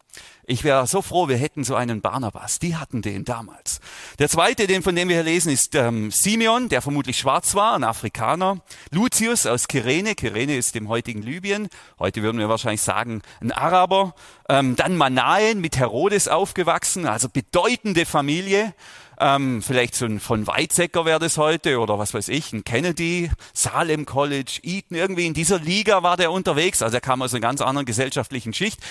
Ich 0.46 0.66
wäre 0.66 0.86
so 0.88 1.02
froh, 1.02 1.30
wir 1.30 1.38
hätten 1.38 1.64
so 1.64 1.76
einen 1.76 2.02
Barnabas. 2.02 2.60
Die 2.60 2.76
hatten 2.76 3.02
den 3.02 3.24
damals. 3.24 3.80
Der 4.20 4.28
zweite, 4.28 4.68
den 4.68 4.84
von 4.84 4.94
dem 4.94 5.08
wir 5.08 5.16
hier 5.16 5.24
lesen, 5.24 5.52
ist 5.52 5.74
ähm, 5.76 6.12
Simeon, 6.12 6.68
der 6.68 6.82
vermutlich 6.82 7.18
schwarz 7.18 7.56
war, 7.56 7.76
ein 7.76 7.86
Afrikaner. 7.86 8.60
Lucius 8.92 9.46
aus 9.46 9.70
Kyrene. 9.70 10.16
Kyrene 10.16 10.58
ist 10.58 10.76
im 10.76 10.90
heutigen 10.90 11.22
Libyen. 11.22 11.70
Heute 11.98 12.24
würden 12.24 12.40
wir 12.40 12.50
wahrscheinlich 12.50 12.82
sagen, 12.82 13.22
ein 13.40 13.54
Araber. 13.54 14.16
Ähm, 14.50 14.76
dann 14.76 14.98
Manaen 14.98 15.62
mit 15.62 15.78
Herodes 15.78 16.28
aufgewachsen, 16.28 17.08
also 17.08 17.30
bedeutende 17.30 18.06
Familie. 18.06 18.74
Ähm, 19.20 19.62
vielleicht 19.62 19.96
so 19.96 20.06
ein 20.06 20.20
von 20.20 20.48
Weizsäcker 20.48 21.06
wäre 21.06 21.20
das 21.20 21.38
heute 21.38 21.80
oder 21.80 22.00
was 22.00 22.14
weiß 22.14 22.28
ich, 22.28 22.52
ein 22.52 22.66
Kennedy, 22.66 23.32
Salem 23.54 24.06
College, 24.06 24.60
Eton, 24.64 24.98
irgendwie 24.98 25.28
in 25.28 25.34
dieser 25.34 25.60
Liga 25.60 26.04
war 26.04 26.18
der 26.18 26.32
unterwegs. 26.32 26.82
Also 26.82 26.98
er 26.98 27.02
kam 27.02 27.22
aus 27.22 27.34
einer 27.34 27.40
ganz 27.40 27.62
anderen 27.62 27.86
gesellschaftlichen 27.86 28.54
Schicht. 28.54 28.82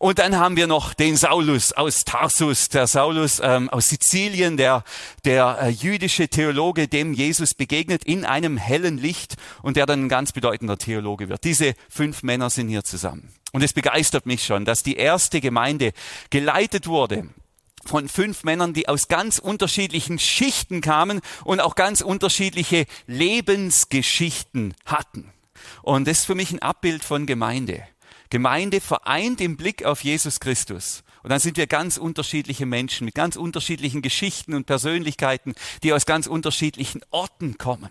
Und 0.00 0.18
dann 0.18 0.38
haben 0.38 0.56
wir 0.56 0.66
noch 0.66 0.94
den 0.94 1.18
Saulus 1.18 1.74
aus 1.74 2.06
Tarsus, 2.06 2.70
der 2.70 2.86
Saulus 2.86 3.38
ähm, 3.44 3.68
aus 3.68 3.90
Sizilien, 3.90 4.56
der, 4.56 4.82
der 5.26 5.58
äh, 5.60 5.68
jüdische 5.68 6.28
Theologe, 6.28 6.88
dem 6.88 7.12
Jesus 7.12 7.52
begegnet 7.52 8.04
in 8.04 8.24
einem 8.24 8.56
hellen 8.56 8.96
Licht 8.96 9.36
und 9.60 9.76
der 9.76 9.84
dann 9.84 10.06
ein 10.06 10.08
ganz 10.08 10.32
bedeutender 10.32 10.78
Theologe 10.78 11.28
wird. 11.28 11.44
Diese 11.44 11.74
fünf 11.90 12.22
Männer 12.22 12.48
sind 12.48 12.70
hier 12.70 12.82
zusammen. 12.82 13.30
Und 13.52 13.62
es 13.62 13.74
begeistert 13.74 14.24
mich 14.24 14.42
schon, 14.42 14.64
dass 14.64 14.82
die 14.82 14.96
erste 14.96 15.42
Gemeinde 15.42 15.92
geleitet 16.30 16.86
wurde 16.86 17.28
von 17.84 18.08
fünf 18.08 18.42
Männern, 18.42 18.72
die 18.72 18.88
aus 18.88 19.08
ganz 19.08 19.38
unterschiedlichen 19.38 20.18
Schichten 20.18 20.80
kamen 20.80 21.20
und 21.44 21.60
auch 21.60 21.74
ganz 21.74 22.00
unterschiedliche 22.00 22.86
Lebensgeschichten 23.06 24.72
hatten. 24.86 25.30
Und 25.82 26.08
das 26.08 26.20
ist 26.20 26.24
für 26.24 26.34
mich 26.34 26.52
ein 26.52 26.62
Abbild 26.62 27.04
von 27.04 27.26
Gemeinde. 27.26 27.84
Gemeinde 28.30 28.80
vereint 28.80 29.40
im 29.40 29.56
Blick 29.56 29.84
auf 29.84 30.02
Jesus 30.02 30.40
Christus. 30.40 31.02
Und 31.22 31.30
dann 31.30 31.40
sind 31.40 31.56
wir 31.56 31.66
ganz 31.66 31.96
unterschiedliche 31.96 32.64
Menschen 32.64 33.04
mit 33.04 33.14
ganz 33.14 33.36
unterschiedlichen 33.36 34.02
Geschichten 34.02 34.54
und 34.54 34.66
Persönlichkeiten, 34.66 35.54
die 35.82 35.92
aus 35.92 36.06
ganz 36.06 36.26
unterschiedlichen 36.26 37.02
Orten 37.10 37.58
kommen. 37.58 37.90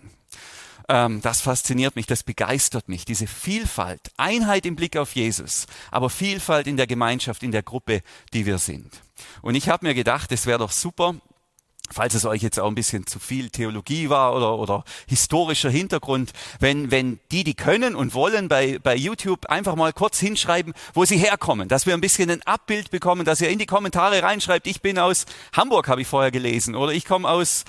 Ähm, 0.88 1.20
das 1.20 1.40
fasziniert 1.40 1.94
mich, 1.94 2.06
das 2.06 2.24
begeistert 2.24 2.88
mich, 2.88 3.04
diese 3.04 3.28
Vielfalt, 3.28 4.00
Einheit 4.16 4.66
im 4.66 4.74
Blick 4.74 4.96
auf 4.96 5.14
Jesus, 5.14 5.66
aber 5.92 6.10
Vielfalt 6.10 6.66
in 6.66 6.76
der 6.76 6.88
Gemeinschaft, 6.88 7.44
in 7.44 7.52
der 7.52 7.62
Gruppe, 7.62 8.02
die 8.32 8.46
wir 8.46 8.58
sind. 8.58 8.90
Und 9.42 9.54
ich 9.54 9.68
habe 9.68 9.86
mir 9.86 9.94
gedacht, 9.94 10.32
es 10.32 10.46
wäre 10.46 10.58
doch 10.58 10.72
super, 10.72 11.14
falls 11.92 12.14
es 12.14 12.24
euch 12.24 12.42
jetzt 12.42 12.58
auch 12.58 12.68
ein 12.68 12.74
bisschen 12.74 13.06
zu 13.06 13.18
viel 13.18 13.50
Theologie 13.50 14.08
war 14.08 14.34
oder, 14.34 14.58
oder 14.58 14.84
historischer 15.08 15.70
Hintergrund, 15.70 16.32
wenn, 16.58 16.90
wenn 16.90 17.18
die, 17.30 17.44
die 17.44 17.54
können 17.54 17.94
und 17.94 18.14
wollen, 18.14 18.48
bei, 18.48 18.78
bei 18.82 18.96
YouTube 18.96 19.46
einfach 19.46 19.74
mal 19.74 19.92
kurz 19.92 20.18
hinschreiben, 20.18 20.72
wo 20.94 21.04
sie 21.04 21.18
herkommen, 21.18 21.68
dass 21.68 21.86
wir 21.86 21.94
ein 21.94 22.00
bisschen 22.00 22.30
ein 22.30 22.42
Abbild 22.42 22.90
bekommen, 22.90 23.24
dass 23.24 23.40
ihr 23.40 23.48
in 23.48 23.58
die 23.58 23.66
Kommentare 23.66 24.22
reinschreibt, 24.22 24.66
ich 24.66 24.80
bin 24.80 24.98
aus 24.98 25.26
Hamburg, 25.54 25.88
habe 25.88 26.02
ich 26.02 26.06
vorher 26.06 26.30
gelesen, 26.30 26.74
oder 26.74 26.92
ich 26.92 27.04
komme 27.04 27.28
aus 27.28 27.64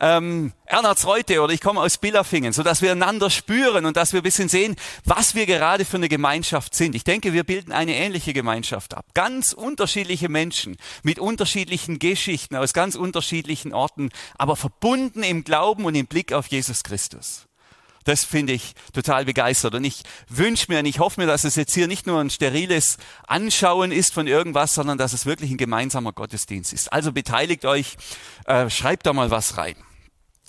ähm, 0.00 0.52
Ernatzreute 0.66 1.40
oder 1.40 1.52
ich 1.52 1.60
komme 1.60 1.80
aus 1.80 1.98
Billerfingen, 1.98 2.52
so 2.52 2.62
dass 2.62 2.82
wir 2.82 2.92
einander 2.92 3.30
spüren 3.30 3.86
und 3.86 3.96
dass 3.96 4.12
wir 4.12 4.20
ein 4.20 4.24
bisschen 4.24 4.48
sehen, 4.48 4.76
was 5.04 5.34
wir 5.34 5.46
gerade 5.46 5.84
für 5.84 5.96
eine 5.96 6.08
Gemeinschaft 6.08 6.74
sind. 6.74 6.94
Ich 6.94 7.04
denke, 7.04 7.32
wir 7.32 7.44
bilden 7.44 7.72
eine 7.72 7.94
ähnliche 7.94 8.32
Gemeinschaft 8.32 8.94
ab. 8.94 9.06
Ganz 9.14 9.52
unterschiedliche 9.52 10.28
Menschen 10.28 10.76
mit 11.02 11.18
unterschiedlichen 11.18 11.98
Geschichten 11.98 12.56
aus 12.56 12.72
ganz 12.72 12.94
unterschiedlichen 12.94 13.72
Orten, 13.72 14.10
aber 14.36 14.56
verbunden 14.56 15.22
im 15.22 15.44
Glauben 15.44 15.84
und 15.84 15.94
im 15.94 16.06
Blick 16.06 16.32
auf 16.32 16.48
Jesus 16.48 16.82
Christus. 16.82 17.45
Das 18.06 18.24
finde 18.24 18.52
ich 18.52 18.74
total 18.92 19.24
begeistert. 19.24 19.74
Und 19.74 19.84
ich 19.84 20.04
wünsche 20.28 20.66
mir 20.68 20.78
und 20.78 20.86
ich 20.86 21.00
hoffe 21.00 21.20
mir, 21.20 21.26
dass 21.26 21.42
es 21.42 21.56
jetzt 21.56 21.74
hier 21.74 21.88
nicht 21.88 22.06
nur 22.06 22.20
ein 22.20 22.30
steriles 22.30 22.98
Anschauen 23.26 23.90
ist 23.90 24.14
von 24.14 24.28
irgendwas, 24.28 24.74
sondern 24.74 24.96
dass 24.96 25.12
es 25.12 25.26
wirklich 25.26 25.50
ein 25.50 25.56
gemeinsamer 25.56 26.12
Gottesdienst 26.12 26.72
ist. 26.72 26.92
Also 26.92 27.10
beteiligt 27.10 27.64
euch, 27.64 27.96
äh, 28.44 28.70
schreibt 28.70 29.06
da 29.06 29.12
mal 29.12 29.32
was 29.32 29.58
rein. 29.58 29.74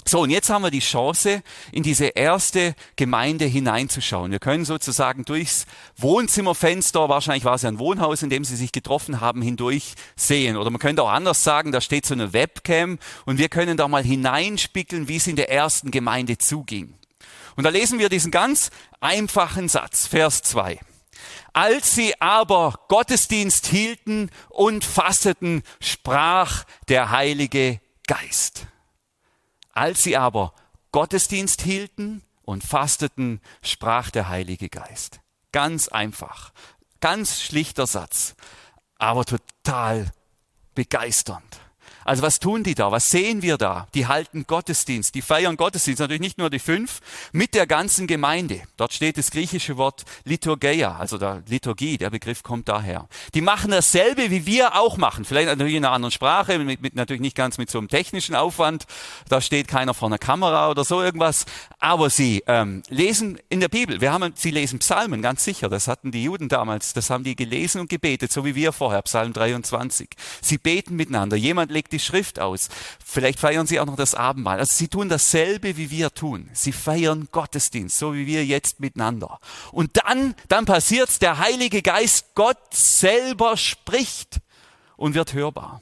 So, 0.05 0.21
und 0.21 0.29
jetzt 0.29 0.51
haben 0.51 0.61
wir 0.61 0.69
die 0.69 0.79
Chance, 0.79 1.41
in 1.71 1.81
diese 1.81 2.05
erste 2.05 2.75
Gemeinde 2.95 3.45
hineinzuschauen. 3.45 4.31
Wir 4.31 4.39
können 4.39 4.63
sozusagen 4.63 5.25
durchs 5.25 5.65
Wohnzimmerfenster, 5.97 7.09
wahrscheinlich 7.09 7.43
war 7.43 7.55
es 7.55 7.63
ja 7.63 7.69
ein 7.69 7.79
Wohnhaus, 7.79 8.21
in 8.21 8.29
dem 8.29 8.45
sie 8.45 8.55
sich 8.55 8.71
getroffen 8.71 9.19
haben, 9.19 9.41
hindurch 9.41 9.95
sehen. 10.15 10.57
Oder 10.57 10.69
man 10.69 10.79
könnte 10.79 11.01
auch 11.01 11.09
anders 11.09 11.43
sagen, 11.43 11.71
da 11.71 11.81
steht 11.81 12.05
so 12.05 12.13
eine 12.13 12.33
Webcam 12.33 12.99
und 13.25 13.39
wir 13.39 13.49
können 13.49 13.77
da 13.77 13.87
mal 13.87 14.03
hineinspiegeln, 14.03 15.07
wie 15.07 15.15
es 15.15 15.25
in 15.25 15.35
der 15.35 15.51
ersten 15.51 15.89
Gemeinde 15.89 16.37
zuging. 16.37 16.93
Und 17.57 17.63
da 17.63 17.69
lesen 17.71 17.97
wir 17.97 18.07
diesen 18.07 18.31
ganz 18.31 18.69
einfachen 19.01 19.67
Satz, 19.67 20.05
Vers 20.07 20.43
2. 20.43 20.79
Als 21.53 21.95
sie 21.95 22.21
aber 22.21 22.85
Gottesdienst 22.87 23.65
hielten 23.65 24.29
und 24.49 24.85
fasteten, 24.85 25.63
sprach 25.79 26.65
der 26.87 27.09
Heilige 27.09 27.81
Geist. 28.05 28.67
Als 29.73 30.03
sie 30.03 30.17
aber 30.17 30.53
Gottesdienst 30.91 31.63
hielten 31.63 32.23
und 32.43 32.63
fasteten, 32.63 33.41
sprach 33.63 34.11
der 34.11 34.29
Heilige 34.29 34.69
Geist. 34.69 35.19
Ganz 35.51 35.87
einfach, 35.87 36.53
ganz 37.01 37.41
schlichter 37.41 37.87
Satz, 37.87 38.35
aber 38.99 39.25
total 39.25 40.11
begeisternd. 40.75 41.59
Also 42.07 42.21
was 42.21 42.39
tun 42.39 42.63
die 42.63 42.73
da? 42.73 42.89
Was 42.89 43.11
sehen 43.11 43.41
wir 43.41 43.57
da? 43.57 43.87
Die 43.93 44.07
halten 44.07 44.45
Gottesdienst, 44.47 45.13
die 45.13 45.21
feiern 45.21 45.57
Gottesdienst, 45.57 45.99
natürlich 45.99 46.21
nicht 46.21 46.37
nur 46.37 46.49
die 46.49 46.59
fünf, 46.59 47.01
mit 47.33 47.53
der 47.53 47.67
ganzen 47.67 48.07
Gemeinde. 48.07 48.61
Dort 48.77 48.93
steht 48.93 49.17
das 49.17 49.29
griechische 49.29 49.75
Wort 49.75 50.05
Liturgeia, 50.23 50.95
also 50.95 51.17
der 51.17 51.43
Liturgie, 51.47 51.97
der 51.97 52.09
Begriff 52.09 52.43
kommt 52.43 52.69
daher. 52.69 53.09
Die 53.33 53.41
machen 53.41 53.71
dasselbe, 53.71 54.31
wie 54.31 54.45
wir 54.45 54.77
auch 54.77 54.95
machen. 54.95 55.25
Vielleicht 55.25 55.49
natürlich 55.49 55.75
in 55.75 55.83
einer 55.83 55.93
anderen 55.93 56.13
Sprache, 56.13 56.57
mit, 56.59 56.81
mit, 56.81 56.95
natürlich 56.95 57.21
nicht 57.21 57.35
ganz 57.35 57.57
mit 57.57 57.69
so 57.69 57.77
einem 57.77 57.89
technischen 57.89 58.35
Aufwand. 58.35 58.85
Da 59.27 59.41
steht 59.41 59.67
keiner 59.67 59.93
vor 59.93 60.07
einer 60.07 60.17
Kamera 60.17 60.71
oder 60.71 60.85
so 60.85 61.01
irgendwas. 61.01 61.45
Aber 61.77 62.09
sie 62.09 62.41
ähm, 62.47 62.83
lesen 62.87 63.37
in 63.49 63.59
der 63.59 63.67
Bibel. 63.67 63.99
Wir 63.99 64.13
haben, 64.13 64.31
sie 64.33 64.51
lesen 64.51 64.79
Psalmen, 64.79 65.21
ganz 65.21 65.43
sicher. 65.43 65.67
Das 65.67 65.89
hatten 65.89 66.11
die 66.11 66.23
Juden 66.23 66.47
damals. 66.47 66.93
Das 66.93 67.09
haben 67.09 67.25
die 67.25 67.35
gelesen 67.35 67.81
und 67.81 67.89
gebetet, 67.89 68.31
so 68.31 68.45
wie 68.45 68.55
wir 68.55 68.71
vorher, 68.71 69.01
Psalm 69.01 69.33
23. 69.33 70.07
Sie 70.41 70.57
beten 70.57 70.95
miteinander. 70.95 71.35
Jemand 71.35 71.69
legt 71.69 71.91
die 71.91 71.96
die 71.97 72.03
Schrift 72.03 72.39
aus. 72.39 72.69
Vielleicht 73.03 73.39
feiern 73.39 73.67
sie 73.67 73.79
auch 73.79 73.85
noch 73.85 73.95
das 73.95 74.15
Abendmahl. 74.15 74.59
Also 74.59 74.73
sie 74.73 74.87
tun 74.87 75.09
dasselbe, 75.09 75.77
wie 75.77 75.89
wir 75.89 76.13
tun. 76.13 76.49
Sie 76.53 76.71
feiern 76.71 77.27
Gottesdienst, 77.31 77.97
so 77.97 78.13
wie 78.13 78.27
wir 78.27 78.45
jetzt 78.45 78.79
miteinander. 78.79 79.39
Und 79.71 79.91
dann, 80.03 80.35
dann 80.47 80.65
passiert's, 80.65 81.19
der 81.19 81.39
Heilige 81.39 81.81
Geist, 81.81 82.35
Gott 82.35 82.73
selber 82.73 83.57
spricht 83.57 84.39
und 84.95 85.15
wird 85.15 85.33
hörbar. 85.33 85.81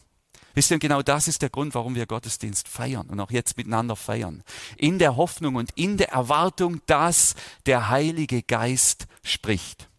Wisst 0.54 0.72
ihr, 0.72 0.80
genau 0.80 1.02
das 1.02 1.28
ist 1.28 1.42
der 1.42 1.50
Grund, 1.50 1.76
warum 1.76 1.96
wir 1.96 2.06
Gottesdienst 2.06 2.70
feiern 2.70 3.08
und 3.10 3.20
auch 3.20 3.30
jetzt 3.30 3.58
miteinander 3.58 3.98
feiern. 3.98 4.42
In 4.78 5.00
der 5.00 5.18
Hoffnung 5.18 5.56
und 5.56 5.72
in 5.76 5.98
der 5.98 6.10
Erwartung, 6.14 6.82
dass 6.86 7.36
der 7.66 7.90
Heilige 7.90 8.42
Geist 8.42 9.08
spricht 9.22 9.90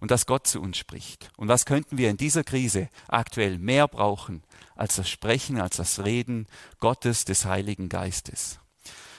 und 0.00 0.10
dass 0.10 0.26
Gott 0.26 0.46
zu 0.46 0.60
uns 0.60 0.76
spricht. 0.76 1.30
Und 1.38 1.48
was 1.48 1.64
könnten 1.64 1.96
wir 1.96 2.10
in 2.10 2.18
dieser 2.18 2.44
Krise 2.44 2.90
aktuell 3.08 3.58
mehr 3.58 3.88
brauchen 3.88 4.42
als 4.74 4.96
das 4.96 5.08
Sprechen, 5.08 5.60
als 5.60 5.76
das 5.76 6.04
Reden 6.04 6.46
Gottes 6.80 7.24
des 7.24 7.44
Heiligen 7.44 7.88
Geistes. 7.88 8.58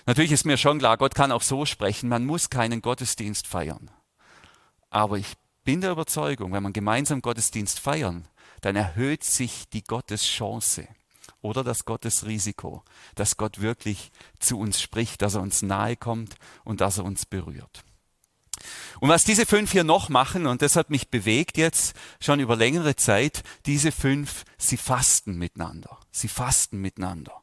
Natürlich 0.06 0.32
ist 0.32 0.46
mir 0.46 0.58
schon 0.58 0.80
klar, 0.80 0.98
Gott 0.98 1.16
kann 1.16 1.32
auch 1.32 1.42
so 1.42 1.66
sprechen, 1.66 2.10
man 2.10 2.26
muss 2.26 2.50
keinen 2.50 2.82
Gottesdienst 2.82 3.48
feiern. 3.48 3.90
Aber 4.90 5.18
ich 5.18 5.34
bin 5.64 5.82
der 5.82 5.92
Überzeugung, 5.92 6.54
wenn 6.54 6.64
man 6.64 6.74
gemeinsam 6.74 7.22
Gottesdienst 7.22 7.80
feiern, 7.80 8.28
dann 8.62 8.76
erhöht 8.76 9.24
sich 9.24 9.68
die 9.70 9.84
Gotteschance 9.84 10.88
oder 11.42 11.64
das 11.64 11.86
Gottesrisiko, 11.86 12.84
dass 13.16 13.38
Gott 13.38 13.62
wirklich 13.62 14.12
zu 14.40 14.60
uns 14.60 14.82
spricht, 14.82 15.22
dass 15.22 15.36
er 15.36 15.42
uns 15.42 15.62
nahe 15.62 15.96
kommt 15.96 16.36
und 16.64 16.82
dass 16.82 17.00
er 17.00 17.06
uns 17.06 17.26
berührt. 17.26 17.84
Und 19.00 19.10
was 19.10 19.24
diese 19.24 19.46
fünf 19.46 19.72
hier 19.72 19.84
noch 19.84 20.10
machen, 20.10 20.46
und 20.46 20.62
das 20.62 20.76
hat 20.76 20.90
mich 20.90 21.10
bewegt 21.10 21.58
jetzt 21.58 21.96
schon 22.20 22.40
über 22.40 22.56
längere 22.56 22.96
Zeit, 22.96 23.44
diese 23.66 23.92
fünf, 23.92 24.44
sie 24.58 24.78
fasten 24.78 25.38
miteinander. 25.38 26.00
Sie 26.12 26.28
fasten 26.28 26.80
miteinander. 26.80 27.34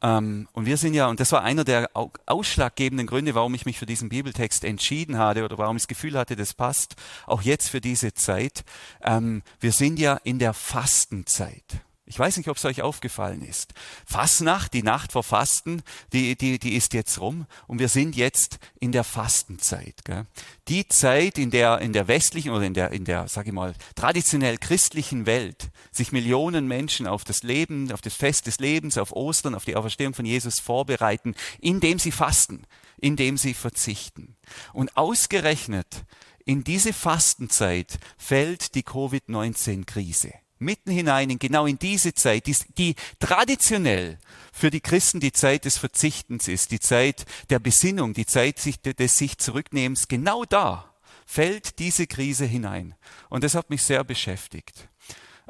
Ähm, 0.00 0.48
und 0.52 0.66
wir 0.66 0.76
sind 0.76 0.94
ja, 0.94 1.08
und 1.08 1.18
das 1.18 1.32
war 1.32 1.42
einer 1.42 1.64
der 1.64 1.90
ausschlaggebenden 2.26 3.06
Gründe, 3.06 3.34
warum 3.34 3.54
ich 3.54 3.66
mich 3.66 3.78
für 3.78 3.86
diesen 3.86 4.08
Bibeltext 4.08 4.64
entschieden 4.64 5.18
hatte 5.18 5.44
oder 5.44 5.58
warum 5.58 5.76
ich 5.76 5.82
das 5.82 5.88
Gefühl 5.88 6.16
hatte, 6.16 6.36
das 6.36 6.54
passt 6.54 6.94
auch 7.26 7.42
jetzt 7.42 7.68
für 7.68 7.80
diese 7.80 8.14
Zeit. 8.14 8.64
Ähm, 9.02 9.42
wir 9.60 9.72
sind 9.72 9.98
ja 9.98 10.14
in 10.22 10.38
der 10.38 10.54
Fastenzeit. 10.54 11.82
Ich 12.08 12.18
weiß 12.18 12.38
nicht, 12.38 12.48
ob 12.48 12.56
es 12.56 12.64
euch 12.64 12.80
aufgefallen 12.80 13.42
ist. 13.42 13.74
Fastnacht, 14.06 14.72
die 14.72 14.82
Nacht 14.82 15.12
vor 15.12 15.22
Fasten, 15.22 15.82
die, 16.14 16.36
die, 16.36 16.58
die 16.58 16.74
ist 16.74 16.94
jetzt 16.94 17.20
rum 17.20 17.46
und 17.66 17.80
wir 17.80 17.88
sind 17.88 18.16
jetzt 18.16 18.58
in 18.80 18.92
der 18.92 19.04
Fastenzeit. 19.04 20.04
Gell? 20.04 20.24
Die 20.68 20.88
Zeit, 20.88 21.36
in 21.36 21.50
der 21.50 21.80
in 21.80 21.92
der 21.92 22.08
westlichen 22.08 22.50
oder 22.50 22.64
in 22.64 22.72
der, 22.72 22.92
in 22.92 23.04
der, 23.04 23.28
sage 23.28 23.48
ich 23.48 23.54
mal, 23.54 23.74
traditionell 23.94 24.56
christlichen 24.56 25.26
Welt 25.26 25.68
sich 25.92 26.10
Millionen 26.10 26.66
Menschen 26.66 27.06
auf 27.06 27.24
das 27.24 27.42
Leben, 27.42 27.92
auf 27.92 28.00
das 28.00 28.14
Fest 28.14 28.46
des 28.46 28.58
Lebens, 28.58 28.96
auf 28.96 29.12
Ostern, 29.12 29.54
auf 29.54 29.66
die 29.66 29.76
Auferstehung 29.76 30.14
von 30.14 30.24
Jesus 30.24 30.60
vorbereiten, 30.60 31.34
indem 31.60 31.98
sie 31.98 32.12
fasten, 32.12 32.66
indem 32.96 33.36
sie 33.36 33.52
verzichten. 33.52 34.34
Und 34.72 34.96
ausgerechnet 34.96 36.04
in 36.46 36.64
diese 36.64 36.94
Fastenzeit 36.94 37.98
fällt 38.16 38.74
die 38.74 38.82
Covid-19-Krise 38.82 40.32
mitten 40.58 40.90
hinein, 40.90 41.30
in, 41.30 41.38
genau 41.38 41.66
in 41.66 41.78
diese 41.78 42.14
Zeit, 42.14 42.46
die, 42.46 42.56
die 42.76 42.94
traditionell 43.18 44.18
für 44.52 44.70
die 44.70 44.80
Christen 44.80 45.20
die 45.20 45.32
Zeit 45.32 45.64
des 45.64 45.78
Verzichtens 45.78 46.48
ist, 46.48 46.70
die 46.70 46.80
Zeit 46.80 47.24
der 47.50 47.58
Besinnung, 47.58 48.14
die 48.14 48.26
Zeit 48.26 48.58
des 48.98 49.18
sich 49.18 49.38
Zurücknehmens, 49.38 50.08
genau 50.08 50.44
da 50.44 50.92
fällt 51.26 51.78
diese 51.78 52.06
Krise 52.06 52.46
hinein. 52.46 52.94
Und 53.28 53.44
das 53.44 53.54
hat 53.54 53.68
mich 53.68 53.82
sehr 53.82 54.02
beschäftigt. 54.02 54.88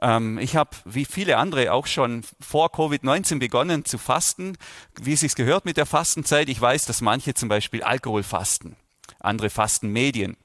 Ähm, 0.03 0.39
ich 0.39 0.57
habe, 0.57 0.71
wie 0.85 1.05
viele 1.05 1.37
andere, 1.37 1.73
auch 1.73 1.87
schon 1.87 2.25
vor 2.41 2.71
Covid-19 2.71 3.39
begonnen 3.39 3.85
zu 3.85 3.97
fasten, 3.97 4.57
wie 5.01 5.13
es 5.13 5.21
sich 5.21 5.35
gehört 5.35 5.65
mit 5.65 5.77
der 5.77 5.87
Fastenzeit. 5.87 6.49
Ich 6.49 6.61
weiß, 6.61 6.87
dass 6.87 7.01
manche 7.01 7.35
zum 7.35 7.49
Beispiel 7.49 7.83
Alkohol 7.83 8.25
fasten, 8.25 8.77
andere 9.21 9.51
fasten 9.51 9.91
Medien. 9.93 10.37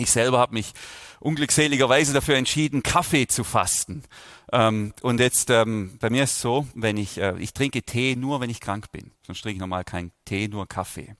Ich 0.00 0.10
selber 0.10 0.38
habe 0.38 0.54
mich 0.54 0.72
unglückseligerweise 1.20 2.14
dafür 2.14 2.36
entschieden, 2.36 2.82
Kaffee 2.82 3.26
zu 3.26 3.44
fasten. 3.44 4.02
Ähm, 4.50 4.94
und 5.02 5.20
jetzt, 5.20 5.50
ähm, 5.50 5.98
bei 6.00 6.08
mir 6.08 6.24
ist 6.24 6.36
es 6.36 6.40
so, 6.40 6.66
wenn 6.74 6.96
ich, 6.96 7.18
äh, 7.18 7.38
ich 7.38 7.52
trinke 7.52 7.82
Tee 7.82 8.16
nur, 8.16 8.40
wenn 8.40 8.48
ich 8.48 8.60
krank 8.60 8.90
bin. 8.92 9.12
Sonst 9.26 9.42
trinke 9.42 9.56
ich 9.56 9.60
normal 9.60 9.84
keinen 9.84 10.10
Tee, 10.24 10.48
nur 10.48 10.66
Kaffee. 10.66 11.16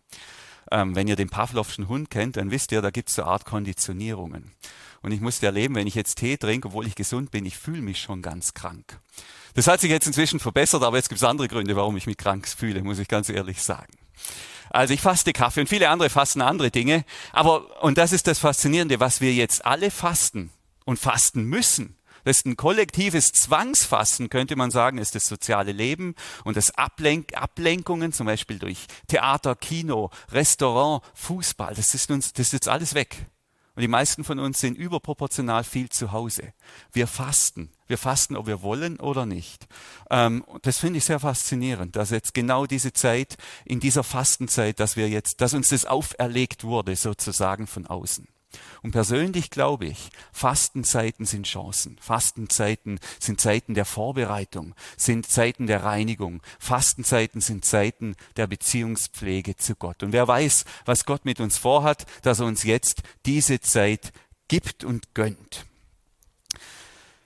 Ähm, 0.73 0.97
wenn 0.97 1.09
ihr 1.09 1.17
den 1.17 1.29
Pavlovschen 1.29 1.89
Hund 1.89 2.09
kennt, 2.09 2.39
dann 2.39 2.51
wisst 2.51 2.73
ihr, 2.73 2.81
da 2.81 2.91
gibt 2.91 3.11
es 3.11 3.17
so 3.17 3.25
Art 3.25 3.45
Konditionierungen. 3.45 4.53
Und 5.03 5.13
ich 5.13 5.21
musste 5.21 5.45
erleben, 5.45 5.75
wenn 5.75 5.87
ich 5.87 5.95
jetzt 5.95 6.17
Tee 6.17 6.39
trinke, 6.39 6.69
obwohl 6.69 6.87
ich 6.87 6.95
gesund 6.95 7.31
bin, 7.31 7.45
ich 7.45 7.59
fühle 7.59 7.83
mich 7.83 8.01
schon 8.01 8.23
ganz 8.23 8.55
krank. 8.55 8.99
Das 9.55 9.67
hat 9.67 9.81
sich 9.81 9.91
jetzt 9.91 10.07
inzwischen 10.07 10.41
verbessert, 10.41 10.83
aber 10.83 10.97
jetzt 10.97 11.11
gibt 11.11 11.21
es 11.21 11.29
andere 11.29 11.49
Gründe, 11.49 11.77
warum 11.77 11.99
ich 11.99 12.07
mich 12.07 12.17
krank 12.17 12.49
fühle, 12.49 12.83
muss 12.83 12.99
ich 12.99 13.09
ganz 13.09 13.29
ehrlich 13.29 13.63
sagen. 13.63 13.93
Also 14.71 14.95
ich 14.95 15.01
faste 15.01 15.33
Kaffee 15.33 15.61
und 15.61 15.69
viele 15.69 15.89
andere 15.89 16.11
fasten 16.11 16.41
andere 16.41 16.71
Dinge. 16.71 17.05
Aber, 17.33 17.83
und 17.83 17.99
das 17.99 18.13
ist 18.13 18.27
das 18.27 18.39
Faszinierende, 18.39 19.01
was 19.01 19.21
wir 19.21 19.35
jetzt 19.35 19.65
alle 19.65 19.91
fasten 19.91 20.51
und 20.85 20.99
fasten 20.99 21.45
müssen. 21.45 21.97
Das 22.25 22.39
ist 22.39 22.47
ein 22.47 22.57
kollektives 22.57 23.33
Zwangsfasten, 23.33 24.29
könnte 24.29 24.55
man 24.57 24.71
sagen, 24.71 24.99
ist 24.99 25.15
das 25.15 25.27
soziale 25.27 25.73
Leben 25.73 26.15
und 26.45 26.57
das 26.57 26.71
Ablenk 26.75 27.35
Ablenkungen, 27.35 28.13
zum 28.13 28.27
Beispiel 28.27 28.59
durch 28.59 28.87
Theater, 29.09 29.57
Kino, 29.57 30.11
Restaurant, 30.31 31.03
Fußball. 31.15 31.75
Das 31.75 31.95
ist 31.95 32.11
uns, 32.11 32.33
das 32.33 32.49
ist 32.49 32.53
jetzt 32.53 32.69
alles 32.69 32.95
weg. 32.95 33.27
Und 33.75 33.83
die 33.83 33.89
meisten 33.89 34.25
von 34.25 34.39
uns 34.39 34.61
sind 34.61 34.77
überproportional 34.77 35.65
viel 35.65 35.89
zu 35.89 36.13
Hause. 36.13 36.53
Wir 36.93 37.07
fasten. 37.07 37.73
Wir 37.91 37.99
fasten, 37.99 38.37
ob 38.37 38.47
wir 38.47 38.63
wollen 38.63 39.01
oder 39.01 39.27
nicht. 39.27 39.67
Ähm, 40.11 40.45
das 40.63 40.79
finde 40.79 40.99
ich 40.99 41.05
sehr 41.05 41.19
faszinierend, 41.19 41.97
dass 41.97 42.11
jetzt 42.11 42.35
genau 42.35 42.67
diese 42.67 42.93
Zeit, 42.93 43.37
in 43.65 43.81
dieser 43.81 44.05
Fastenzeit, 44.05 44.79
dass 44.79 44.97
wir 44.97 45.09
jetzt, 45.09 45.41
dass 45.41 45.55
uns 45.55 45.71
das 45.71 45.87
auferlegt 45.87 46.63
wurde, 46.63 46.95
sozusagen 46.95 47.67
von 47.67 47.89
außen. 47.89 48.29
Und 48.83 48.93
persönlich 48.93 49.51
glaube 49.51 49.87
ich, 49.87 50.11
Fastenzeiten 50.33 51.27
sind 51.27 51.47
Chancen. 51.47 51.97
Fastenzeiten 52.01 53.01
sind 53.19 53.41
Zeiten 53.41 53.75
der 53.75 53.85
Vorbereitung, 53.85 54.77
sind 54.97 55.27
Zeiten 55.27 55.67
der 55.67 55.83
Reinigung. 55.83 56.43
Fastenzeiten 56.61 57.41
sind 57.41 57.65
Zeiten 57.65 58.15
der 58.37 58.47
Beziehungspflege 58.47 59.57
zu 59.57 59.75
Gott. 59.75 60.05
Und 60.05 60.13
wer 60.13 60.29
weiß, 60.29 60.65
was 60.85 61.07
Gott 61.07 61.25
mit 61.25 61.41
uns 61.41 61.59
vorhat, 61.59 62.07
dass 62.23 62.39
er 62.39 62.47
uns 62.47 62.63
jetzt 62.63 63.03
diese 63.27 63.61
Zeit 63.61 64.13
gibt 64.47 64.85
und 64.85 65.13
gönnt. 65.15 65.67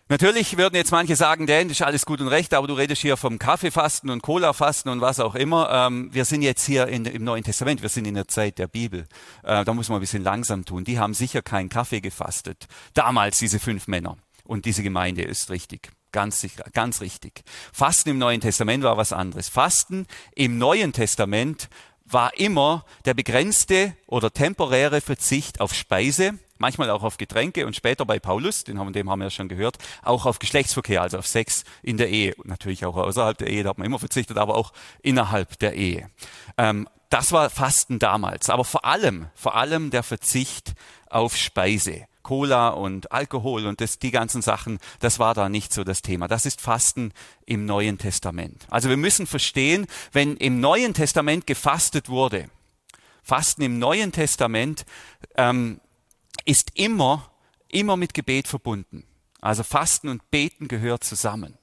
Natürlich 0.09 0.59
würden 0.59 0.75
jetzt 0.75 0.93
manche 0.93 1.17
sagen, 1.17 1.47
Dan, 1.47 1.71
ist 1.71 1.81
alles 1.81 2.05
gut 2.05 2.21
und 2.21 2.29
recht, 2.29 2.53
aber 2.53 2.67
du 2.67 2.75
redest 2.75 3.01
hier 3.01 3.17
vom 3.17 3.39
Kaffeefasten 3.39 4.11
und 4.11 4.21
Cola-Fasten 4.21 4.91
und 4.91 5.01
was 5.01 5.19
auch 5.19 5.35
immer. 5.35 5.71
Ähm, 5.71 6.11
wir 6.13 6.27
sind 6.27 6.43
jetzt 6.43 6.67
hier 6.67 6.89
in, 6.89 7.07
im 7.07 7.25
Neuen 7.25 7.43
Testament, 7.43 7.81
wir 7.81 7.89
sind 7.89 8.07
in 8.07 8.15
der 8.15 8.29
Zeit 8.29 8.59
der 8.59 8.67
Bibel. 8.67 9.07
Äh, 9.43 9.65
da 9.65 9.73
muss 9.73 9.89
man 9.89 9.97
ein 9.97 10.01
bisschen 10.03 10.23
langsam 10.23 10.67
tun. 10.67 10.85
Die 10.85 10.99
haben 10.99 11.15
sicher 11.15 11.41
keinen 11.41 11.71
Kaffee 11.71 12.03
gefastet. 12.03 12.67
Damals 12.93 13.39
diese 13.39 13.59
fünf 13.59 13.89
Männer. 13.89 14.19
Und 14.45 14.67
diese 14.67 14.83
Gemeinde 14.83 15.23
ist 15.23 15.49
richtig. 15.49 15.91
Ganz, 16.13 16.39
sicher, 16.39 16.65
ganz 16.75 17.01
richtig. 17.01 17.43
Fasten 17.73 18.11
im 18.11 18.19
Neuen 18.19 18.43
Testament 18.43 18.85
war 18.85 18.99
was 18.99 19.15
anderes. 19.15 19.49
Fasten 19.49 20.07
im 20.35 20.59
Neuen 20.59 20.93
Testament 20.93 21.71
war 22.05 22.37
immer 22.39 22.85
der 23.07 23.15
begrenzte 23.15 23.97
oder 24.07 24.31
temporäre 24.31 25.01
Verzicht 25.01 25.61
auf 25.61 25.73
Speise, 25.73 26.39
manchmal 26.59 26.91
auch 26.91 27.03
auf 27.03 27.17
Getränke 27.17 27.67
und 27.67 27.77
später 27.77 28.05
bei 28.05 28.19
Paulus, 28.19 28.65
den 28.65 28.79
haben, 28.79 28.93
dem 28.93 29.11
haben 29.11 29.21
wir 29.21 29.27
ja 29.27 29.31
schon 29.31 29.49
gehört, 29.49 29.79
auch 30.03 30.27
auf 30.27 30.39
Geschlechtsverkehr, 30.39 31.03
also 31.03 31.19
auf 31.19 31.27
Sex 31.27 31.65
in 31.83 31.97
der 31.97 32.11
Ehe. 32.11 32.35
Natürlich 32.45 32.85
auch 32.85 32.97
außerhalb 32.97 33.37
der 33.39 33.49
Ehe, 33.49 33.63
da 33.63 33.71
hat 33.71 33.79
man 33.79 33.87
immer 33.87 33.99
verzichtet, 33.99 34.39
aber 34.39 34.57
auch 34.57 34.73
innerhalb 35.03 35.59
der 35.59 35.75
Ehe. 35.75 36.11
Ähm, 36.57 36.89
das 37.11 37.33
war 37.33 37.51
Fasten 37.51 37.99
damals, 37.99 38.51
aber 38.51 38.65
vor 38.65 38.85
allem, 38.85 39.29
vor 39.35 39.55
allem 39.55 39.91
der 39.91 40.03
Verzicht 40.03 40.75
auf 41.09 41.37
Speise. 41.37 42.07
Cola 42.25 42.71
und 42.71 43.13
Alkohol 43.13 43.67
und 43.67 43.81
das, 43.81 43.99
die 43.99 44.11
ganzen 44.11 44.43
Sachen, 44.43 44.79
das 44.99 45.19
war 45.19 45.35
da 45.35 45.49
nicht 45.49 45.73
so 45.73 45.85
das 45.85 46.01
Thema. 46.01 46.27
Das 46.27 46.47
ist 46.47 46.61
Fasten 46.61 47.13
im 47.45 47.67
Neuen 47.67 47.99
Testament. 47.99 48.67
Also 48.71 48.89
wir 48.89 48.97
müssen 48.97 49.27
verstehen, 49.27 49.87
wenn 50.11 50.37
im 50.39 50.59
Neuen 50.59 50.95
Testament 50.95 51.47
gefastet 51.47 52.09
wurde, 52.09 52.49
Fasten 53.23 53.63
im 53.63 53.79
Neuen 53.79 54.11
Testament 54.11 54.87
ähm, 55.37 55.81
ist 56.45 56.73
immer, 56.75 57.31
immer 57.69 57.97
mit 57.97 58.15
Gebet 58.15 58.49
verbunden. 58.49 59.05
Also 59.41 59.63
Fasten 59.63 60.09
und 60.09 60.31
Beten 60.31 60.69
gehört 60.69 61.05
zusammen. 61.05 61.59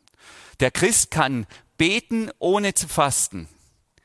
Der 0.59 0.71
Christ 0.71 1.09
kann 1.09 1.47
beten, 1.77 2.29
ohne 2.37 2.73
zu 2.73 2.87
fasten. 2.87 3.47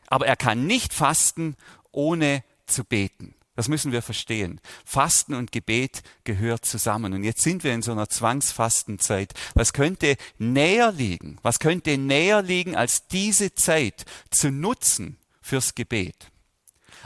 Aber 0.07 0.27
er 0.27 0.37
kann 0.37 0.67
nicht 0.67 0.95
fasten, 0.95 1.57
ohne 1.93 2.43
zu 2.67 2.85
beten. 2.85 3.35
Das 3.57 3.69
müssen 3.69 3.91
wir 3.91 4.03
verstehen. 4.03 4.61
Fasten 4.85 5.35
und 5.35 5.51
Gebet 5.51 6.03
gehört 6.25 6.67
zusammen. 6.67 7.15
Und 7.15 7.25
jetzt 7.25 7.43
sind 7.43 7.65
wir 7.65 7.73
in 7.73 7.83
so 7.83 7.93
einer 7.93 8.09
Zwangsfastenzeit. 8.09 9.33
Was 9.55 9.73
könnte 9.73 10.17
näher 10.39 10.93
liegen? 10.93 11.39
Was 11.43 11.59
könnte 11.59 11.97
näher 11.97 12.43
liegen, 12.43 12.77
als 12.77 13.09
diese 13.09 13.55
Zeit 13.55 14.05
zu 14.31 14.51
nutzen 14.51 15.19
fürs 15.41 15.75
Gebet? 15.75 16.31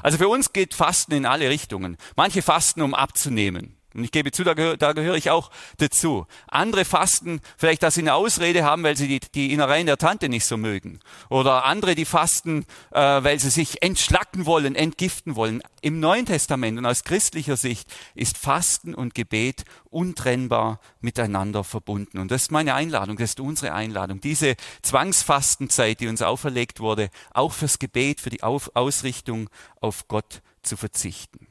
Also 0.03 0.19
für 0.19 0.29
uns 0.29 0.53
geht 0.53 0.75
Fasten 0.75 1.13
in 1.13 1.27
alle 1.27 1.49
Richtungen. 1.49 1.97
Manche 2.17 2.43
fasten, 2.43 2.83
um 2.83 2.95
abzunehmen. 2.95 3.80
Und 3.95 4.05
ich 4.05 4.13
gebe 4.13 4.31
zu, 4.31 4.45
da, 4.45 4.55
gehör, 4.55 4.77
da 4.77 4.93
gehöre 4.93 5.17
ich 5.17 5.31
auch 5.31 5.51
dazu. 5.79 6.27
Andere 6.47 6.85
fasten, 6.85 7.41
vielleicht, 7.57 7.83
dass 7.83 7.95
sie 7.95 8.03
eine 8.03 8.15
Ausrede 8.15 8.65
haben, 8.65 8.83
weil 8.83 8.97
sie 8.97 9.09
die, 9.09 9.21
die 9.21 9.53
Innereien 9.53 9.87
der 9.87 9.99
Tante 9.99 10.29
nicht 10.29 10.45
so 10.45 10.57
mögen. 10.57 11.01
Oder 11.29 11.65
andere, 11.65 11.95
die 11.95 12.05
fasten, 12.05 12.65
äh, 12.93 13.01
weil 13.01 13.41
sie 13.41 13.51
sich 13.51 13.83
entschlacken 13.83 14.47
wollen, 14.47 14.77
entgiften 14.77 15.35
wollen. 15.35 15.63
Im 15.81 15.99
Neuen 15.99 16.27
Testament 16.27 16.79
und 16.79 16.87
aus 16.87 17.05
christlicher 17.05 17.57
Sicht 17.57 17.89
ist 18.15 18.39
Fasten 18.39 18.95
und 18.95 19.15
Gebet 19.15 19.65
untrennbar 19.91 20.81
miteinander 21.01 21.65
verbunden. 21.65 22.19
Und 22.19 22.31
das 22.31 22.43
ist 22.43 22.53
meine 22.53 22.75
Einladung, 22.75 23.17
das 23.17 23.31
ist 23.31 23.41
unsere 23.41 23.73
Einladung. 23.73 24.21
Diese 24.21 24.55
Zwangsfastenzeit, 24.83 26.01
die 26.01 26.09
uns 26.09 26.23
auferlegt 26.23 26.79
wurde, 26.79 27.11
auch 27.33 27.53
fürs 27.53 27.79
Gebet, 27.79 28.21
für 28.21 28.31
die 28.31 28.43
Auf 28.43 28.71
Ausrichtung 28.75 29.51
auf 29.81 30.07
Gott 30.07 30.43
zu 30.63 30.77
verzichten. 30.77 31.50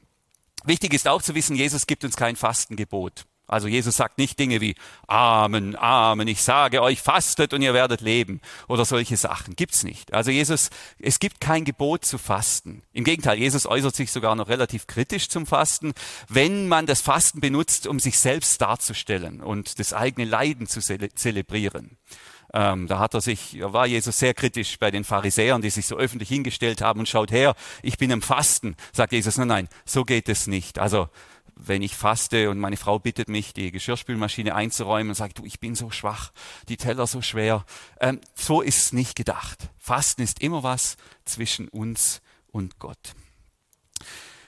Wichtig 0.66 0.94
ist 0.94 1.08
auch 1.08 1.22
zu 1.22 1.36
wissen, 1.36 1.56
Jesus 1.56 1.88
gibt 1.88 2.04
uns 2.04 2.16
kein 2.16 2.36
Fastengebot. 2.36 3.26
Also 3.50 3.68
Jesus 3.68 3.98
sagt 3.98 4.20
nicht 4.20 4.38
Dinge 4.38 4.62
wie 4.62 4.76
Amen, 5.08 5.76
Amen, 5.76 6.28
ich 6.28 6.44
sage 6.44 6.84
euch, 6.84 7.02
fastet 7.02 7.52
und 7.52 7.64
ihr 7.64 7.74
werdet 7.74 8.00
leben 8.00 8.42
oder 8.68 8.86
solche 8.86 9.18
Sachen. 9.18 9.56
Gibt's 9.56 9.84
nicht. 9.84 10.14
Also 10.14 10.30
Jesus, 10.30 10.70
es 11.00 11.20
gibt 11.20 11.42
kein 11.42 11.66
Gebot 11.66 12.06
zu 12.06 12.20
fasten. 12.20 12.84
Im 12.94 13.04
Gegenteil, 13.04 13.40
Jesus 13.40 13.66
äußert 13.66 13.96
sich 13.96 14.12
sogar 14.12 14.36
noch 14.36 14.50
relativ 14.50 14.86
kritisch 14.86 15.30
zum 15.30 15.48
Fasten, 15.48 15.94
wenn 16.28 16.68
man 16.68 16.86
das 16.86 17.02
Fasten 17.02 17.40
benutzt, 17.40 17.88
um 17.88 18.00
sich 18.00 18.20
selbst 18.20 18.62
darzustellen 18.62 19.42
und 19.42 19.80
das 19.80 19.94
eigene 19.94 20.28
Leiden 20.28 20.68
zu 20.68 20.80
zelebrieren. 20.80 21.98
Ähm, 22.54 22.88
da 22.88 23.00
hat 23.00 23.14
er 23.14 23.22
sich, 23.22 23.58
war 23.62 23.86
Jesus 23.86 24.18
sehr 24.20 24.34
kritisch 24.34 24.80
bei 24.80 24.92
den 24.92 25.04
Pharisäern, 25.04 25.62
die 25.62 25.70
sich 25.70 25.86
so 25.86 25.98
öffentlich 25.98 26.30
hingestellt 26.30 26.82
haben 26.82 27.00
und 27.00 27.10
schaut 27.10 27.32
her, 27.32 27.56
ich 27.84 27.98
bin 27.98 28.12
im 28.12 28.22
Fasten. 28.22 28.76
Sagt 28.92 29.14
Jesus, 29.14 29.38
nein, 29.38 29.48
nein, 29.48 29.70
so 29.86 30.04
geht 30.04 30.30
es 30.30 30.48
nicht. 30.48 30.80
Also 30.80 31.10
wenn 31.56 31.82
ich 31.82 31.96
faste 31.96 32.50
und 32.50 32.58
meine 32.58 32.78
Frau 32.78 33.00
bittet 33.00 33.28
mich, 33.28 33.54
die 33.54 33.72
Geschirrspülmaschine 33.72 34.56
einzuräumen 34.56 35.10
und 35.10 35.16
sagt, 35.16 35.40
du, 35.40 35.46
ich 35.46 35.60
bin 35.60 35.76
so 35.76 35.92
schwach, 35.92 36.32
die 36.70 36.78
Teller 36.78 37.06
so 37.06 37.22
schwer. 37.22 37.66
Ähm, 38.00 38.22
so 38.34 38.62
ist 38.62 38.78
es 38.78 38.94
nicht 38.94 39.16
gedacht. 39.16 39.70
Fasten 39.78 40.22
ist 40.22 40.42
immer 40.42 40.64
was 40.64 40.96
zwischen 41.26 41.68
uns 41.68 42.22
und 42.48 42.80
Gott. 42.80 43.14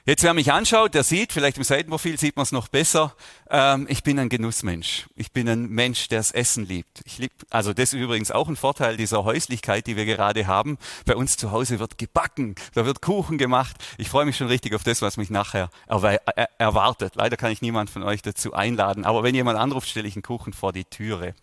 Jetzt, 0.04 0.24
wer 0.24 0.34
mich 0.34 0.52
anschaut, 0.52 0.96
der 0.96 1.04
sieht, 1.04 1.32
vielleicht 1.32 1.58
im 1.58 1.64
Seitenprofil 1.64 2.20
sieht 2.20 2.36
man 2.36 2.42
es 2.42 2.52
noch 2.52 2.70
besser, 2.70 3.14
ähm, 3.52 3.86
ich 3.88 4.02
bin 4.02 4.18
ein 4.18 4.30
Genussmensch. 4.30 5.06
Ich 5.16 5.32
bin 5.32 5.48
ein 5.48 5.70
Mensch, 5.70 6.08
der 6.08 6.18
das 6.18 6.32
Essen 6.32 6.66
liebt. 6.66 7.02
Ich 7.06 7.20
lieb, 7.20 7.32
also 7.52 7.72
das 7.72 7.94
ist 7.94 8.00
übrigens 8.00 8.32
auch 8.32 8.48
ein 8.48 8.56
Vorteil 8.56 8.98
dieser 8.98 9.24
Häuslichkeit, 9.26 9.86
die 9.86 9.96
wir 9.96 10.06
gerade 10.06 10.48
haben. 10.48 10.80
Bei 11.06 11.16
uns 11.16 11.38
zu 11.38 11.52
Hause 11.52 11.78
wird 11.78 12.00
gebacken, 12.00 12.56
da 12.74 12.88
wird 12.88 13.04
Kuchen 13.04 13.38
gemacht. 13.38 13.76
Ich 14.00 14.10
freue 14.10 14.26
mich 14.26 14.38
schon 14.38 14.48
richtig 14.48 14.74
auf 14.74 14.84
das, 14.84 15.04
was 15.04 15.18
mich 15.18 15.30
nachher 15.30 15.70
er 15.88 16.50
erwartet. 16.58 17.14
Leider 17.16 17.38
kann 17.38 17.52
ich 17.52 17.62
niemand 17.62 17.92
von 17.92 18.02
euch 18.02 18.24
dazu 18.24 18.54
einladen, 18.54 19.06
aber 19.06 19.22
wenn 19.22 19.36
jemand 19.36 19.60
anruft, 19.60 19.88
stelle 19.88 20.08
ich 20.08 20.16
einen 20.16 20.24
Kuchen 20.24 20.54
vor 20.54 20.74
die 20.74 20.86
Türe. 20.86 21.36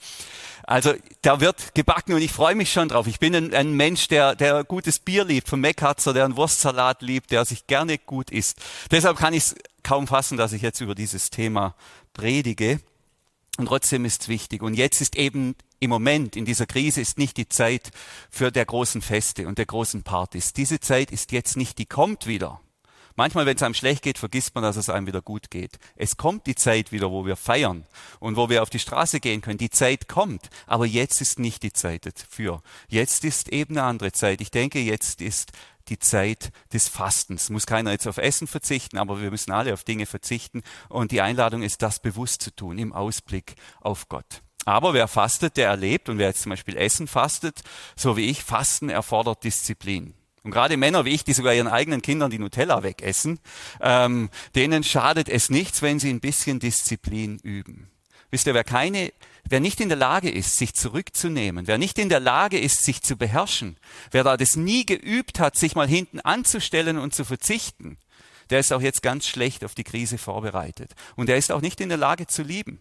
Also 0.64 0.92
da 1.22 1.40
wird 1.40 1.74
gebacken 1.74 2.12
und 2.12 2.20
ich 2.20 2.32
freue 2.32 2.54
mich 2.54 2.70
schon 2.70 2.88
drauf. 2.88 3.06
Ich 3.06 3.18
bin 3.18 3.34
ein, 3.34 3.54
ein 3.54 3.72
Mensch, 3.72 4.08
der, 4.08 4.34
der 4.34 4.64
gutes 4.64 4.98
Bier 4.98 5.24
liebt, 5.24 5.48
von 5.48 5.60
Meckhatzer, 5.60 6.12
der 6.12 6.26
einen 6.26 6.36
Wurstsalat 6.36 7.00
liebt, 7.00 7.30
der 7.30 7.46
sich 7.46 7.66
gerne 7.66 7.96
gut 7.96 8.30
isst. 8.30 8.47
Deshalb 8.90 9.18
kann 9.18 9.34
ich 9.34 9.44
es 9.44 9.54
kaum 9.82 10.06
fassen, 10.06 10.36
dass 10.36 10.52
ich 10.52 10.62
jetzt 10.62 10.80
über 10.80 10.94
dieses 10.94 11.30
Thema 11.30 11.74
predige. 12.12 12.80
Und 13.58 13.66
trotzdem 13.66 14.04
ist 14.04 14.22
es 14.22 14.28
wichtig. 14.28 14.62
Und 14.62 14.74
jetzt 14.74 15.00
ist 15.00 15.16
eben 15.16 15.56
im 15.80 15.90
Moment 15.90 16.36
in 16.36 16.44
dieser 16.44 16.66
Krise 16.66 17.00
ist 17.00 17.18
nicht 17.18 17.36
die 17.36 17.48
Zeit 17.48 17.90
für 18.30 18.50
der 18.50 18.64
großen 18.64 19.02
Feste 19.02 19.46
und 19.46 19.58
der 19.58 19.66
großen 19.66 20.02
Partys. 20.02 20.52
Diese 20.52 20.80
Zeit 20.80 21.10
ist 21.10 21.32
jetzt 21.32 21.56
nicht, 21.56 21.78
die 21.78 21.86
kommt 21.86 22.26
wieder. 22.26 22.60
Manchmal, 23.18 23.46
wenn 23.46 23.56
es 23.56 23.62
einem 23.64 23.74
schlecht 23.74 24.02
geht, 24.02 24.16
vergisst 24.16 24.54
man, 24.54 24.62
dass 24.62 24.76
es 24.76 24.88
einem 24.88 25.08
wieder 25.08 25.22
gut 25.22 25.50
geht. 25.50 25.80
Es 25.96 26.16
kommt 26.16 26.46
die 26.46 26.54
Zeit 26.54 26.92
wieder, 26.92 27.10
wo 27.10 27.26
wir 27.26 27.34
feiern 27.34 27.84
und 28.20 28.36
wo 28.36 28.48
wir 28.48 28.62
auf 28.62 28.70
die 28.70 28.78
Straße 28.78 29.18
gehen 29.18 29.40
können. 29.40 29.58
Die 29.58 29.70
Zeit 29.70 30.06
kommt, 30.06 30.50
aber 30.68 30.86
jetzt 30.86 31.20
ist 31.20 31.40
nicht 31.40 31.64
die 31.64 31.72
Zeit 31.72 32.06
dafür. 32.06 32.62
Jetzt 32.86 33.24
ist 33.24 33.48
eben 33.48 33.76
eine 33.76 33.88
andere 33.88 34.12
Zeit. 34.12 34.40
Ich 34.40 34.52
denke, 34.52 34.78
jetzt 34.78 35.20
ist 35.20 35.50
die 35.88 35.98
Zeit 35.98 36.50
des 36.72 36.88
Fastens. 36.88 37.50
Muss 37.50 37.66
keiner 37.66 37.92
jetzt 37.92 38.06
auf 38.06 38.18
Essen 38.18 38.46
verzichten, 38.46 38.98
aber 38.98 39.20
wir 39.20 39.30
müssen 39.30 39.52
alle 39.52 39.72
auf 39.72 39.84
Dinge 39.84 40.06
verzichten. 40.06 40.62
Und 40.88 41.12
die 41.12 41.20
Einladung 41.20 41.62
ist, 41.62 41.82
das 41.82 42.00
bewusst 42.00 42.42
zu 42.42 42.54
tun, 42.54 42.78
im 42.78 42.92
Ausblick 42.92 43.54
auf 43.80 44.08
Gott. 44.08 44.42
Aber 44.64 44.92
wer 44.92 45.08
fastet, 45.08 45.56
der 45.56 45.68
erlebt, 45.68 46.08
und 46.08 46.18
wer 46.18 46.28
jetzt 46.28 46.42
zum 46.42 46.50
Beispiel 46.50 46.76
Essen 46.76 47.06
fastet, 47.06 47.62
so 47.96 48.16
wie 48.16 48.26
ich, 48.26 48.44
Fasten 48.44 48.90
erfordert 48.90 49.44
Disziplin. 49.44 50.14
Und 50.42 50.50
gerade 50.50 50.76
Männer 50.76 51.04
wie 51.04 51.10
ich, 51.10 51.24
die 51.24 51.32
sogar 51.32 51.54
ihren 51.54 51.68
eigenen 51.68 52.02
Kindern 52.02 52.30
die 52.30 52.38
Nutella 52.38 52.82
wegessen, 52.82 53.40
ähm, 53.80 54.30
denen 54.54 54.84
schadet 54.84 55.28
es 55.28 55.50
nichts, 55.50 55.82
wenn 55.82 55.98
sie 55.98 56.10
ein 56.10 56.20
bisschen 56.20 56.60
Disziplin 56.60 57.38
üben. 57.38 57.90
Wisst 58.30 58.46
ihr, 58.46 58.54
wer 58.54 58.64
keine, 58.64 59.12
wer 59.44 59.60
nicht 59.60 59.80
in 59.80 59.88
der 59.88 59.96
Lage 59.96 60.30
ist, 60.30 60.58
sich 60.58 60.74
zurückzunehmen, 60.74 61.66
wer 61.66 61.78
nicht 61.78 61.98
in 61.98 62.08
der 62.08 62.20
Lage 62.20 62.58
ist, 62.58 62.84
sich 62.84 63.02
zu 63.02 63.16
beherrschen, 63.16 63.76
wer 64.10 64.24
da 64.24 64.36
das 64.36 64.56
nie 64.56 64.84
geübt 64.84 65.40
hat, 65.40 65.56
sich 65.56 65.74
mal 65.74 65.88
hinten 65.88 66.20
anzustellen 66.20 66.98
und 66.98 67.14
zu 67.14 67.24
verzichten, 67.24 67.96
der 68.50 68.60
ist 68.60 68.72
auch 68.72 68.80
jetzt 68.80 69.02
ganz 69.02 69.26
schlecht 69.26 69.64
auf 69.64 69.74
die 69.74 69.84
Krise 69.84 70.18
vorbereitet. 70.18 70.94
Und 71.16 71.28
der 71.28 71.36
ist 71.36 71.52
auch 71.52 71.60
nicht 71.60 71.80
in 71.80 71.88
der 71.88 71.98
Lage 71.98 72.26
zu 72.26 72.42
lieben. 72.42 72.80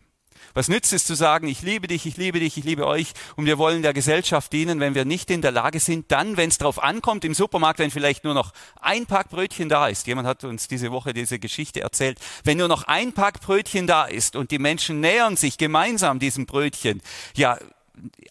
Was 0.53 0.67
nützt 0.67 0.93
es 0.93 1.05
zu 1.05 1.15
sagen, 1.15 1.47
ich 1.47 1.61
liebe 1.61 1.87
dich, 1.87 2.05
ich 2.05 2.17
liebe 2.17 2.39
dich, 2.39 2.57
ich 2.57 2.63
liebe 2.63 2.87
euch 2.87 3.13
und 3.35 3.45
wir 3.45 3.57
wollen 3.57 3.81
der 3.81 3.93
Gesellschaft 3.93 4.51
dienen, 4.53 4.79
wenn 4.79 4.95
wir 4.95 5.05
nicht 5.05 5.29
in 5.31 5.41
der 5.41 5.51
Lage 5.51 5.79
sind, 5.79 6.11
dann, 6.11 6.37
wenn 6.37 6.49
es 6.49 6.57
darauf 6.57 6.81
ankommt, 6.81 7.25
im 7.25 7.33
Supermarkt, 7.33 7.79
wenn 7.79 7.91
vielleicht 7.91 8.23
nur 8.23 8.33
noch 8.33 8.53
ein 8.81 9.05
Pack 9.05 9.29
Brötchen 9.29 9.69
da 9.69 9.87
ist. 9.87 10.07
Jemand 10.07 10.27
hat 10.27 10.43
uns 10.43 10.67
diese 10.67 10.91
Woche 10.91 11.13
diese 11.13 11.39
Geschichte 11.39 11.81
erzählt. 11.81 12.19
Wenn 12.43 12.57
nur 12.57 12.67
noch 12.67 12.83
ein 12.83 13.13
Pack 13.13 13.41
Brötchen 13.41 13.87
da 13.87 14.05
ist 14.05 14.35
und 14.35 14.51
die 14.51 14.59
Menschen 14.59 14.99
nähern 14.99 15.37
sich 15.37 15.57
gemeinsam 15.57 16.19
diesem 16.19 16.45
Brötchen, 16.45 17.01
ja, 17.35 17.57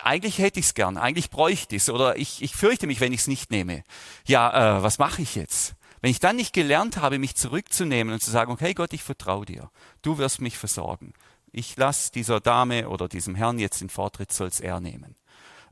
eigentlich 0.01 0.39
hätte 0.39 0.61
ich 0.61 0.67
es 0.67 0.75
gern, 0.75 0.97
eigentlich 0.97 1.31
bräuchte 1.31 1.77
ich 1.77 1.83
es 1.83 1.91
oder 1.91 2.17
ich, 2.17 2.43
ich 2.43 2.55
fürchte 2.55 2.87
mich, 2.87 3.01
wenn 3.01 3.13
ich 3.13 3.21
es 3.21 3.27
nicht 3.27 3.51
nehme. 3.51 3.83
Ja, 4.27 4.79
äh, 4.79 4.83
was 4.83 4.99
mache 4.99 5.23
ich 5.23 5.35
jetzt? 5.35 5.75
Wenn 6.01 6.11
ich 6.11 6.21
dann 6.21 6.37
nicht 6.37 6.53
gelernt 6.53 6.99
habe, 6.99 7.19
mich 7.19 7.35
zurückzunehmen 7.35 8.13
und 8.15 8.23
zu 8.23 8.31
sagen, 8.31 8.53
okay 8.53 8.75
Gott, 8.75 8.93
ich 8.93 9.03
vertraue 9.03 9.47
dir, 9.47 9.71
du 10.03 10.19
wirst 10.19 10.41
mich 10.41 10.59
versorgen, 10.59 11.15
ich 11.57 11.77
lasse 11.77 12.13
dieser 12.13 12.39
Dame 12.41 12.89
oder 12.89 13.09
diesem 13.09 13.35
Herrn 13.35 13.59
jetzt 13.59 13.81
den 13.81 13.89
Vortritt, 13.89 14.31
soll 14.31 14.49
es 14.49 14.61
er 14.61 14.79
nehmen. 14.79 15.17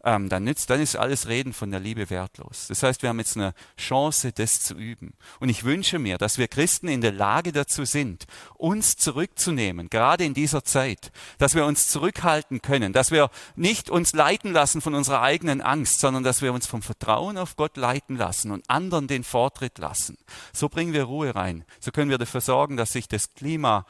Ähm, 0.02 0.28
dann, 0.28 0.44
nützt, 0.44 0.68
dann 0.68 0.80
ist 0.80 0.96
alles 0.96 1.28
Reden 1.28 1.54
von 1.54 1.70
der 1.70 1.80
Liebe 1.80 2.10
wertlos. 2.10 2.66
Das 2.68 2.82
heißt, 2.82 3.02
wir 3.02 3.08
haben 3.08 3.18
jetzt 3.18 3.36
eine 3.36 3.54
Chance, 3.78 4.32
das 4.32 4.60
zu 4.60 4.74
üben. 4.74 5.14
Und 5.40 5.48
ich 5.48 5.64
wünsche 5.64 5.98
mir, 5.98 6.18
dass 6.18 6.36
wir 6.36 6.48
Christen 6.48 6.88
in 6.88 7.00
der 7.00 7.12
Lage 7.12 7.52
dazu 7.52 7.86
sind, 7.86 8.26
uns 8.54 8.96
zurückzunehmen, 8.96 9.88
gerade 9.88 10.24
in 10.24 10.34
dieser 10.34 10.62
Zeit, 10.62 11.10
dass 11.38 11.54
wir 11.54 11.64
uns 11.64 11.88
zurückhalten 11.88 12.60
können, 12.60 12.92
dass 12.92 13.10
wir 13.10 13.30
nicht 13.56 13.88
uns 13.88 14.12
leiten 14.12 14.52
lassen 14.52 14.82
von 14.82 14.94
unserer 14.94 15.22
eigenen 15.22 15.62
Angst, 15.62 16.00
sondern 16.00 16.22
dass 16.22 16.42
wir 16.42 16.52
uns 16.52 16.66
vom 16.66 16.82
Vertrauen 16.82 17.38
auf 17.38 17.56
Gott 17.56 17.78
leiten 17.78 18.16
lassen 18.16 18.50
und 18.50 18.68
anderen 18.68 19.06
den 19.06 19.24
Vortritt 19.24 19.78
lassen. 19.78 20.18
So 20.52 20.68
bringen 20.68 20.92
wir 20.92 21.04
Ruhe 21.04 21.34
rein. 21.34 21.64
So 21.80 21.92
können 21.92 22.10
wir 22.10 22.18
dafür 22.18 22.42
sorgen, 22.42 22.76
dass 22.76 22.92
sich 22.92 23.08
das 23.08 23.32
Klima 23.32 23.86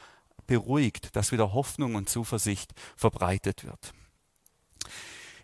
beruhigt, 0.46 1.14
dass 1.16 1.32
wieder 1.32 1.52
Hoffnung 1.52 1.94
und 1.94 2.08
Zuversicht 2.08 2.72
verbreitet 2.96 3.64
wird. 3.64 3.92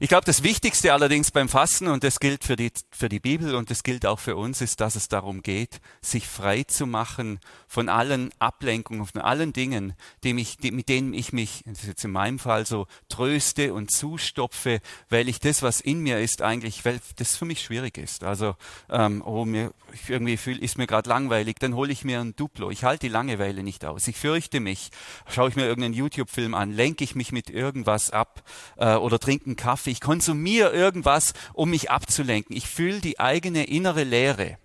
Ich 0.02 0.08
glaube, 0.08 0.24
das 0.24 0.42
Wichtigste 0.42 0.94
allerdings 0.94 1.30
beim 1.30 1.50
Fasten, 1.50 1.86
und 1.86 2.04
das 2.04 2.20
gilt 2.20 2.42
für 2.42 2.56
die, 2.56 2.72
für 2.90 3.10
die 3.10 3.20
Bibel 3.20 3.54
und 3.54 3.68
das 3.68 3.82
gilt 3.82 4.06
auch 4.06 4.18
für 4.18 4.34
uns, 4.34 4.62
ist, 4.62 4.80
dass 4.80 4.96
es 4.96 5.08
darum 5.08 5.42
geht, 5.42 5.78
sich 6.00 6.26
frei 6.26 6.62
zu 6.62 6.86
machen 6.86 7.38
von 7.68 7.90
allen 7.90 8.30
Ablenkungen, 8.38 9.04
von 9.04 9.20
allen 9.20 9.52
Dingen, 9.52 9.92
die 10.24 10.32
mich, 10.32 10.56
die, 10.56 10.70
mit 10.70 10.88
denen 10.88 11.12
ich 11.12 11.34
mich, 11.34 11.64
das 11.66 11.80
ist 11.80 11.86
jetzt 11.86 12.04
in 12.06 12.12
meinem 12.12 12.38
Fall 12.38 12.64
so, 12.64 12.86
tröste 13.10 13.74
und 13.74 13.90
zustopfe, 13.90 14.80
weil 15.10 15.28
ich 15.28 15.38
das, 15.38 15.62
was 15.62 15.82
in 15.82 16.00
mir 16.00 16.18
ist, 16.18 16.40
eigentlich, 16.40 16.82
weil 16.86 16.98
das 17.16 17.36
für 17.36 17.44
mich 17.44 17.60
schwierig 17.60 17.98
ist. 17.98 18.24
Also, 18.24 18.56
ähm, 18.88 19.22
oh, 19.22 19.44
mir, 19.44 19.74
irgendwie 20.08 20.38
fühl, 20.38 20.64
ist 20.64 20.78
mir 20.78 20.86
gerade 20.86 21.10
langweilig, 21.10 21.56
dann 21.60 21.74
hole 21.74 21.92
ich 21.92 22.04
mir 22.04 22.20
ein 22.20 22.34
Duplo. 22.36 22.70
Ich 22.70 22.84
halte 22.84 23.06
die 23.06 23.12
Langeweile 23.12 23.62
nicht 23.62 23.84
aus. 23.84 24.08
Ich 24.08 24.16
fürchte 24.16 24.60
mich. 24.60 24.92
Schaue 25.28 25.50
ich 25.50 25.56
mir 25.56 25.66
irgendeinen 25.66 25.92
YouTube-Film 25.92 26.54
an, 26.54 26.72
lenke 26.72 27.04
ich 27.04 27.14
mich 27.14 27.32
mit 27.32 27.50
irgendwas 27.50 28.10
ab 28.10 28.42
äh, 28.78 28.94
oder 28.94 29.18
trinke 29.18 29.44
einen 29.44 29.56
Kaffee 29.56 29.89
ich 29.90 30.00
konsumiere 30.00 30.70
irgendwas, 30.70 31.35
um 31.53 31.70
mich 31.70 31.90
abzulenken. 31.90 32.57
Ich 32.57 32.66
fühle 32.66 33.00
die 33.00 33.20
eigene 33.20 33.64
innere 33.64 34.05
Leere. 34.05 34.59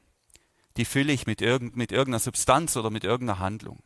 Die 0.77 0.85
fülle 0.85 1.13
ich 1.13 1.25
mit, 1.25 1.41
irgend, 1.41 1.75
mit 1.75 1.91
irgendeiner 1.91 2.19
Substanz 2.19 2.75
oder 2.77 2.89
mit 2.89 3.03
irgendeiner 3.03 3.39
Handlung. 3.39 3.79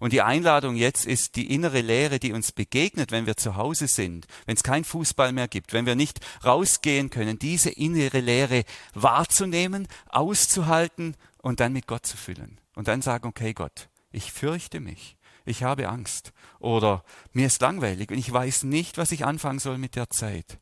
Und 0.00 0.12
die 0.12 0.22
Einladung 0.22 0.74
jetzt 0.74 1.06
ist 1.06 1.36
die 1.36 1.54
innere 1.54 1.80
Leere, 1.80 2.18
die 2.18 2.32
uns 2.32 2.50
begegnet, 2.50 3.12
wenn 3.12 3.26
wir 3.26 3.36
zu 3.36 3.54
Hause 3.54 3.86
sind, 3.86 4.26
wenn 4.46 4.56
es 4.56 4.64
kein 4.64 4.82
Fußball 4.82 5.32
mehr 5.32 5.46
gibt, 5.46 5.72
wenn 5.72 5.86
wir 5.86 5.94
nicht 5.94 6.18
rausgehen 6.44 7.08
können, 7.08 7.38
diese 7.38 7.70
innere 7.70 8.18
Leere 8.18 8.64
wahrzunehmen, 8.94 9.86
auszuhalten 10.08 11.16
und 11.38 11.60
dann 11.60 11.72
mit 11.72 11.86
Gott 11.86 12.04
zu 12.04 12.16
füllen. 12.16 12.60
Und 12.74 12.88
dann 12.88 13.00
sagen, 13.00 13.28
okay 13.28 13.52
Gott, 13.52 13.88
ich 14.10 14.32
fürchte 14.32 14.80
mich 14.80 15.16
ich 15.44 15.62
habe 15.62 15.88
Angst 15.88 16.32
oder 16.58 17.04
mir 17.32 17.46
ist 17.46 17.60
langweilig 17.60 18.10
und 18.10 18.18
ich 18.18 18.32
weiß 18.32 18.64
nicht, 18.64 18.98
was 18.98 19.12
ich 19.12 19.24
anfangen 19.24 19.58
soll 19.58 19.78
mit 19.78 19.96
der 19.96 20.10
Zeit. 20.10 20.58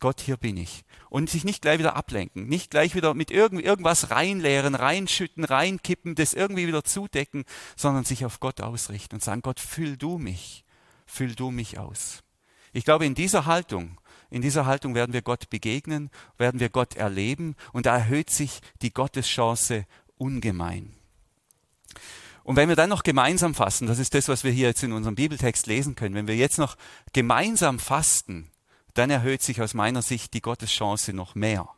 Gott, 0.00 0.20
hier 0.20 0.36
bin 0.36 0.56
ich. 0.56 0.84
Und 1.08 1.30
sich 1.30 1.44
nicht 1.44 1.62
gleich 1.62 1.78
wieder 1.78 1.96
ablenken, 1.96 2.48
nicht 2.48 2.70
gleich 2.70 2.94
wieder 2.94 3.14
mit 3.14 3.30
irgend, 3.30 3.62
irgendwas 3.62 4.10
reinleeren, 4.10 4.74
reinschütten, 4.74 5.44
reinkippen, 5.44 6.14
das 6.14 6.34
irgendwie 6.34 6.66
wieder 6.66 6.84
zudecken, 6.84 7.44
sondern 7.76 8.04
sich 8.04 8.24
auf 8.24 8.40
Gott 8.40 8.60
ausrichten 8.60 9.16
und 9.16 9.22
sagen, 9.22 9.42
Gott, 9.42 9.60
füll 9.60 9.96
du 9.96 10.18
mich, 10.18 10.64
füll 11.06 11.34
du 11.34 11.50
mich 11.50 11.78
aus. 11.78 12.22
Ich 12.72 12.84
glaube, 12.84 13.06
in 13.06 13.14
dieser 13.14 13.46
Haltung, 13.46 13.98
in 14.28 14.42
dieser 14.42 14.66
Haltung 14.66 14.94
werden 14.94 15.12
wir 15.12 15.22
Gott 15.22 15.48
begegnen, 15.48 16.10
werden 16.36 16.60
wir 16.60 16.68
Gott 16.68 16.96
erleben 16.96 17.54
und 17.72 17.86
da 17.86 17.96
erhöht 17.96 18.28
sich 18.28 18.60
die 18.82 18.92
Gotteschance 18.92 19.86
ungemein. 20.18 20.92
Und 22.46 22.54
wenn 22.54 22.68
wir 22.68 22.76
dann 22.76 22.90
noch 22.90 23.02
gemeinsam 23.02 23.56
fasten, 23.56 23.88
das 23.88 23.98
ist 23.98 24.14
das, 24.14 24.28
was 24.28 24.44
wir 24.44 24.52
hier 24.52 24.68
jetzt 24.68 24.84
in 24.84 24.92
unserem 24.92 25.16
Bibeltext 25.16 25.66
lesen 25.66 25.96
können, 25.96 26.14
wenn 26.14 26.28
wir 26.28 26.36
jetzt 26.36 26.58
noch 26.58 26.76
gemeinsam 27.12 27.80
fasten, 27.80 28.52
dann 28.94 29.10
erhöht 29.10 29.42
sich 29.42 29.60
aus 29.60 29.74
meiner 29.74 30.00
Sicht 30.00 30.32
die 30.32 30.40
Gotteschance 30.40 31.12
noch 31.12 31.34
mehr 31.34 31.68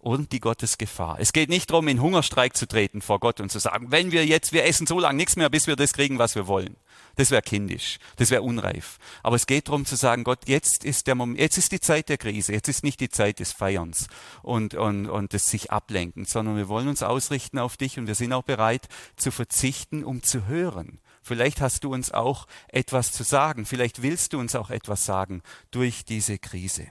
und 0.00 0.32
die 0.32 0.40
Gottesgefahr. 0.40 1.18
Es 1.20 1.32
geht 1.32 1.50
nicht 1.50 1.70
darum, 1.70 1.86
in 1.88 2.00
Hungerstreik 2.00 2.56
zu 2.56 2.66
treten 2.66 3.02
vor 3.02 3.20
Gott 3.20 3.40
und 3.40 3.52
zu 3.52 3.58
sagen, 3.58 3.90
wenn 3.90 4.12
wir 4.12 4.24
jetzt, 4.26 4.52
wir 4.52 4.64
essen 4.64 4.86
so 4.86 4.98
lange 4.98 5.16
nichts 5.16 5.36
mehr, 5.36 5.50
bis 5.50 5.66
wir 5.66 5.76
das 5.76 5.92
kriegen, 5.92 6.18
was 6.18 6.34
wir 6.34 6.46
wollen. 6.46 6.76
Das 7.16 7.30
wäre 7.30 7.42
kindisch, 7.42 7.98
das 8.16 8.30
wäre 8.30 8.42
unreif. 8.42 8.98
Aber 9.22 9.36
es 9.36 9.46
geht 9.46 9.68
darum 9.68 9.84
zu 9.84 9.96
sagen, 9.96 10.24
Gott, 10.24 10.48
jetzt 10.48 10.84
ist 10.84 11.06
der 11.06 11.14
Moment, 11.14 11.40
jetzt 11.40 11.58
ist 11.58 11.72
die 11.72 11.80
Zeit 11.80 12.08
der 12.08 12.18
Krise, 12.18 12.52
jetzt 12.52 12.68
ist 12.68 12.82
nicht 12.82 13.00
die 13.00 13.10
Zeit 13.10 13.40
des 13.40 13.52
Feierns 13.52 14.06
und, 14.42 14.74
und, 14.74 15.08
und 15.08 15.32
des 15.32 15.46
sich 15.50 15.70
ablenken, 15.70 16.24
sondern 16.24 16.56
wir 16.56 16.68
wollen 16.68 16.88
uns 16.88 17.02
ausrichten 17.02 17.58
auf 17.58 17.76
dich 17.76 17.98
und 17.98 18.06
wir 18.06 18.14
sind 18.14 18.32
auch 18.32 18.44
bereit 18.44 18.88
zu 19.16 19.30
verzichten, 19.30 20.04
um 20.04 20.22
zu 20.22 20.46
hören. 20.46 20.98
Vielleicht 21.22 21.60
hast 21.60 21.84
du 21.84 21.92
uns 21.92 22.12
auch 22.12 22.46
etwas 22.68 23.12
zu 23.12 23.22
sagen, 23.22 23.66
vielleicht 23.66 24.02
willst 24.02 24.32
du 24.32 24.38
uns 24.38 24.54
auch 24.54 24.70
etwas 24.70 25.04
sagen 25.04 25.42
durch 25.70 26.04
diese 26.04 26.38
Krise. 26.38 26.86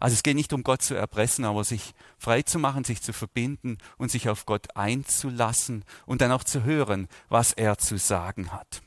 Also 0.00 0.14
es 0.14 0.22
geht 0.22 0.36
nicht 0.36 0.52
um 0.52 0.62
Gott 0.62 0.82
zu 0.82 0.94
erpressen, 0.94 1.44
aber 1.44 1.64
sich 1.64 1.94
frei 2.18 2.42
zu 2.42 2.58
machen, 2.58 2.84
sich 2.84 3.02
zu 3.02 3.12
verbinden 3.12 3.78
und 3.96 4.10
sich 4.10 4.28
auf 4.28 4.46
Gott 4.46 4.76
einzulassen 4.76 5.84
und 6.06 6.20
dann 6.20 6.32
auch 6.32 6.44
zu 6.44 6.64
hören, 6.64 7.08
was 7.28 7.52
er 7.52 7.78
zu 7.78 7.98
sagen 7.98 8.52
hat. 8.52 8.82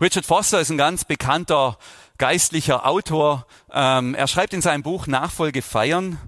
Richard 0.00 0.26
Foster 0.26 0.60
ist 0.60 0.70
ein 0.70 0.78
ganz 0.78 1.04
bekannter 1.04 1.78
geistlicher 2.16 2.86
Autor. 2.86 3.46
Ähm, 3.70 4.14
er 4.14 4.26
schreibt 4.26 4.54
in 4.54 4.62
seinem 4.62 4.82
Buch 4.82 5.06
Nachfolge 5.06 5.62
feiern, 5.62 6.18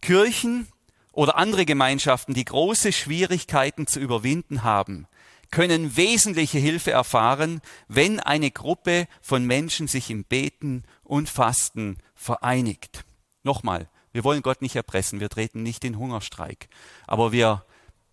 Kirchen 0.00 0.68
oder 1.12 1.36
andere 1.36 1.64
Gemeinschaften, 1.64 2.34
die 2.34 2.44
große 2.44 2.92
Schwierigkeiten 2.92 3.86
zu 3.86 3.98
überwinden 4.00 4.62
haben, 4.62 5.06
können 5.50 5.96
wesentliche 5.96 6.58
Hilfe 6.58 6.90
erfahren, 6.90 7.60
wenn 7.88 8.20
eine 8.20 8.50
Gruppe 8.50 9.06
von 9.20 9.44
Menschen 9.44 9.88
sich 9.88 10.10
im 10.10 10.24
Beten 10.24 10.84
und 11.02 11.30
Fasten 11.30 11.98
vereinigt. 12.14 13.05
Nochmal, 13.46 13.88
wir 14.12 14.24
wollen 14.24 14.42
Gott 14.42 14.60
nicht 14.60 14.74
erpressen, 14.74 15.20
wir 15.20 15.28
treten 15.28 15.62
nicht 15.62 15.84
in 15.84 15.98
Hungerstreik, 15.98 16.68
aber 17.06 17.30
wir 17.30 17.64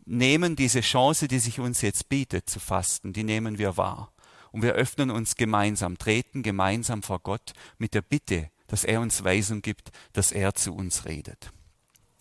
nehmen 0.06 0.56
diese 0.56 0.82
Chance, 0.82 1.28
die 1.28 1.40
sich 1.40 1.60
uns 1.60 1.82
jetzt 1.82 2.08
bietet, 2.08 2.52
zu 2.52 2.60
fasten, 2.60 3.14
die 3.14 3.24
nehmen 3.24 3.58
wir 3.58 3.76
wahr. 3.76 4.14
Und 4.52 4.62
wir 4.62 4.74
öffnen 4.74 5.10
uns 5.10 5.36
gemeinsam, 5.36 5.98
treten 5.98 6.44
gemeinsam 6.44 7.02
vor 7.02 7.18
Gott 7.18 7.54
mit 7.80 7.96
der 7.96 8.04
Bitte, 8.04 8.52
dass 8.68 8.84
er 8.84 9.02
uns 9.02 9.24
Weisung 9.24 9.64
gibt, 9.64 9.90
dass 10.14 10.32
er 10.32 10.54
zu 10.54 10.76
uns 10.76 11.06
redet. 11.06 11.52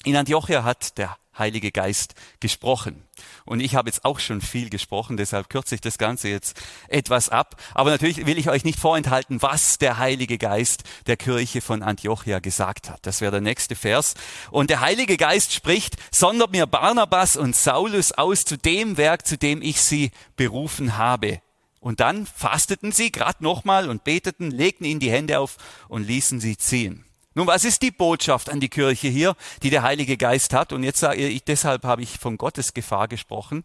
In 0.04 0.16
Antiochia 0.16 0.64
hat 0.64 0.96
der 0.96 1.18
Heilige 1.38 1.72
Geist 1.72 2.14
gesprochen. 2.40 3.02
Und 3.44 3.60
ich 3.60 3.74
habe 3.74 3.88
jetzt 3.88 4.04
auch 4.04 4.20
schon 4.20 4.40
viel 4.40 4.70
gesprochen, 4.70 5.16
deshalb 5.16 5.48
kürze 5.48 5.74
ich 5.74 5.80
das 5.80 5.98
Ganze 5.98 6.28
jetzt 6.28 6.60
etwas 6.88 7.28
ab. 7.28 7.60
Aber 7.74 7.90
natürlich 7.90 8.26
will 8.26 8.38
ich 8.38 8.50
euch 8.50 8.64
nicht 8.64 8.78
vorenthalten, 8.78 9.42
was 9.42 9.78
der 9.78 9.98
Heilige 9.98 10.38
Geist 10.38 10.84
der 11.06 11.16
Kirche 11.16 11.60
von 11.60 11.82
Antiochia 11.82 12.38
gesagt 12.40 12.90
hat. 12.90 13.00
Das 13.06 13.20
wäre 13.20 13.32
der 13.32 13.40
nächste 13.40 13.76
Vers. 13.76 14.14
Und 14.50 14.70
der 14.70 14.80
Heilige 14.80 15.16
Geist 15.16 15.52
spricht, 15.52 15.96
sondert 16.14 16.52
mir 16.52 16.66
Barnabas 16.66 17.36
und 17.36 17.56
Saulus 17.56 18.12
aus 18.12 18.44
zu 18.44 18.58
dem 18.58 18.96
Werk, 18.96 19.26
zu 19.26 19.38
dem 19.38 19.62
ich 19.62 19.80
sie 19.80 20.10
berufen 20.36 20.98
habe. 20.98 21.40
Und 21.80 21.98
dann 21.98 22.26
fasteten 22.26 22.92
sie 22.92 23.10
gerade 23.10 23.42
nochmal 23.42 23.88
und 23.88 24.04
beteten, 24.04 24.52
legten 24.52 24.84
ihnen 24.84 25.00
die 25.00 25.10
Hände 25.10 25.40
auf 25.40 25.56
und 25.88 26.06
ließen 26.06 26.38
sie 26.40 26.56
ziehen. 26.56 27.04
Nun, 27.34 27.46
was 27.46 27.64
ist 27.64 27.80
die 27.82 27.90
Botschaft 27.90 28.50
an 28.50 28.60
die 28.60 28.68
Kirche 28.68 29.08
hier, 29.08 29.36
die 29.62 29.70
der 29.70 29.82
Heilige 29.82 30.16
Geist 30.16 30.52
hat? 30.52 30.72
Und 30.72 30.82
jetzt 30.82 31.00
sage 31.00 31.26
ich, 31.26 31.44
deshalb 31.44 31.84
habe 31.84 32.02
ich 32.02 32.18
von 32.18 32.36
Gottes 32.36 32.74
Gefahr 32.74 33.08
gesprochen. 33.08 33.64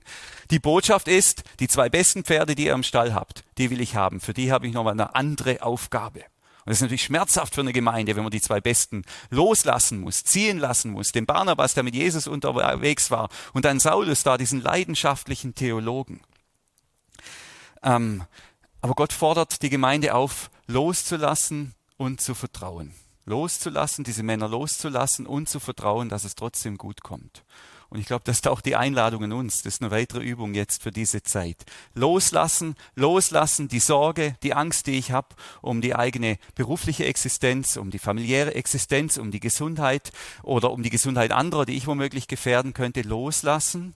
Die 0.51 0.60
Botschaft 0.60 1.08
ist, 1.08 1.43
die 1.60 1.67
zwei 1.67 1.89
besten 1.89 2.23
Pferde, 2.23 2.56
die 2.56 2.65
ihr 2.65 2.73
im 2.73 2.84
Stall 2.84 3.13
habt, 3.13 3.43
die 3.58 3.69
will 3.69 3.82
ich 3.82 3.95
haben. 3.95 4.21
Für 4.21 4.34
die 4.34 4.51
habe 4.51 4.67
ich 4.67 4.73
noch 4.73 4.86
mal 4.86 4.91
eine 4.91 5.15
andere 5.15 5.62
Aufgabe. 5.63 6.19
Und 6.19 6.71
das 6.71 6.77
ist 6.77 6.82
natürlich 6.82 7.03
schmerzhaft 7.03 7.56
für 7.56 7.62
eine 7.62 7.73
Gemeinde, 7.73 8.15
wenn 8.15 8.23
man 8.23 8.32
die 8.32 8.41
zwei 8.41 8.62
Besten 8.62 9.03
loslassen 9.30 9.99
muss, 9.99 10.23
ziehen 10.23 10.60
lassen 10.60 10.91
muss. 10.91 11.12
Den 11.12 11.25
Barnabas, 11.25 11.73
der 11.73 11.84
mit 11.84 11.95
Jesus 11.95 12.27
unterwegs 12.27 13.12
war, 13.12 13.30
und 13.53 13.65
dann 13.65 13.80
Saulus 13.80 14.23
da, 14.23 14.38
diesen 14.38 14.62
leidenschaftlichen 14.62 15.56
Theologen. 15.56 16.21
Ähm, 17.84 18.23
aber 18.82 18.95
Gott 18.95 19.13
fordert 19.13 19.62
die 19.62 19.69
Gemeinde 19.69 20.13
auf, 20.13 20.49
loszulassen 20.67 21.73
und 21.97 22.21
zu 22.21 22.36
vertrauen. 22.36 22.93
Loszulassen, 23.28 24.06
diese 24.06 24.24
Männer 24.24 24.48
loszulassen 24.48 25.26
und 25.26 25.50
zu 25.50 25.60
vertrauen, 25.60 26.08
dass 26.08 26.24
es 26.24 26.36
trotzdem 26.36 26.78
gut 26.78 27.04
kommt. 27.04 27.44
Und 27.90 28.00
ich 28.00 28.06
glaube, 28.06 28.24
das 28.26 28.38
ist 28.38 28.48
auch 28.48 28.62
die 28.62 28.78
Einladung 28.78 29.26
an 29.26 29.34
uns. 29.34 29.63
Das 29.63 29.76
ist 29.76 29.82
eine 29.82 29.92
weitere 29.92 30.22
Übung 30.22 30.54
jetzt 30.54 30.82
für 30.82 30.92
diese 30.92 31.24
Zeit. 31.24 31.66
Loslassen, 31.94 32.76
loslassen, 32.96 33.68
die 33.68 33.80
Sorge, 33.80 34.36
die 34.44 34.54
Angst, 34.54 34.88
die 34.88 34.98
ich 34.98 35.12
habe 35.12 35.36
um 35.62 35.82
die 35.82 35.94
eigene 35.94 36.38
berufliche 36.56 37.06
Existenz, 37.06 37.76
um 37.76 37.92
die 37.92 38.00
familiäre 38.00 38.56
Existenz, 38.56 39.18
um 39.18 39.30
die 39.30 39.42
Gesundheit 39.42 40.12
oder 40.44 40.72
um 40.72 40.82
die 40.82 40.90
Gesundheit 40.90 41.34
anderer, 41.34 41.66
die 41.66 41.76
ich 41.76 41.88
womöglich 41.88 42.28
gefährden 42.28 42.74
könnte, 42.74 43.02
loslassen 43.02 43.94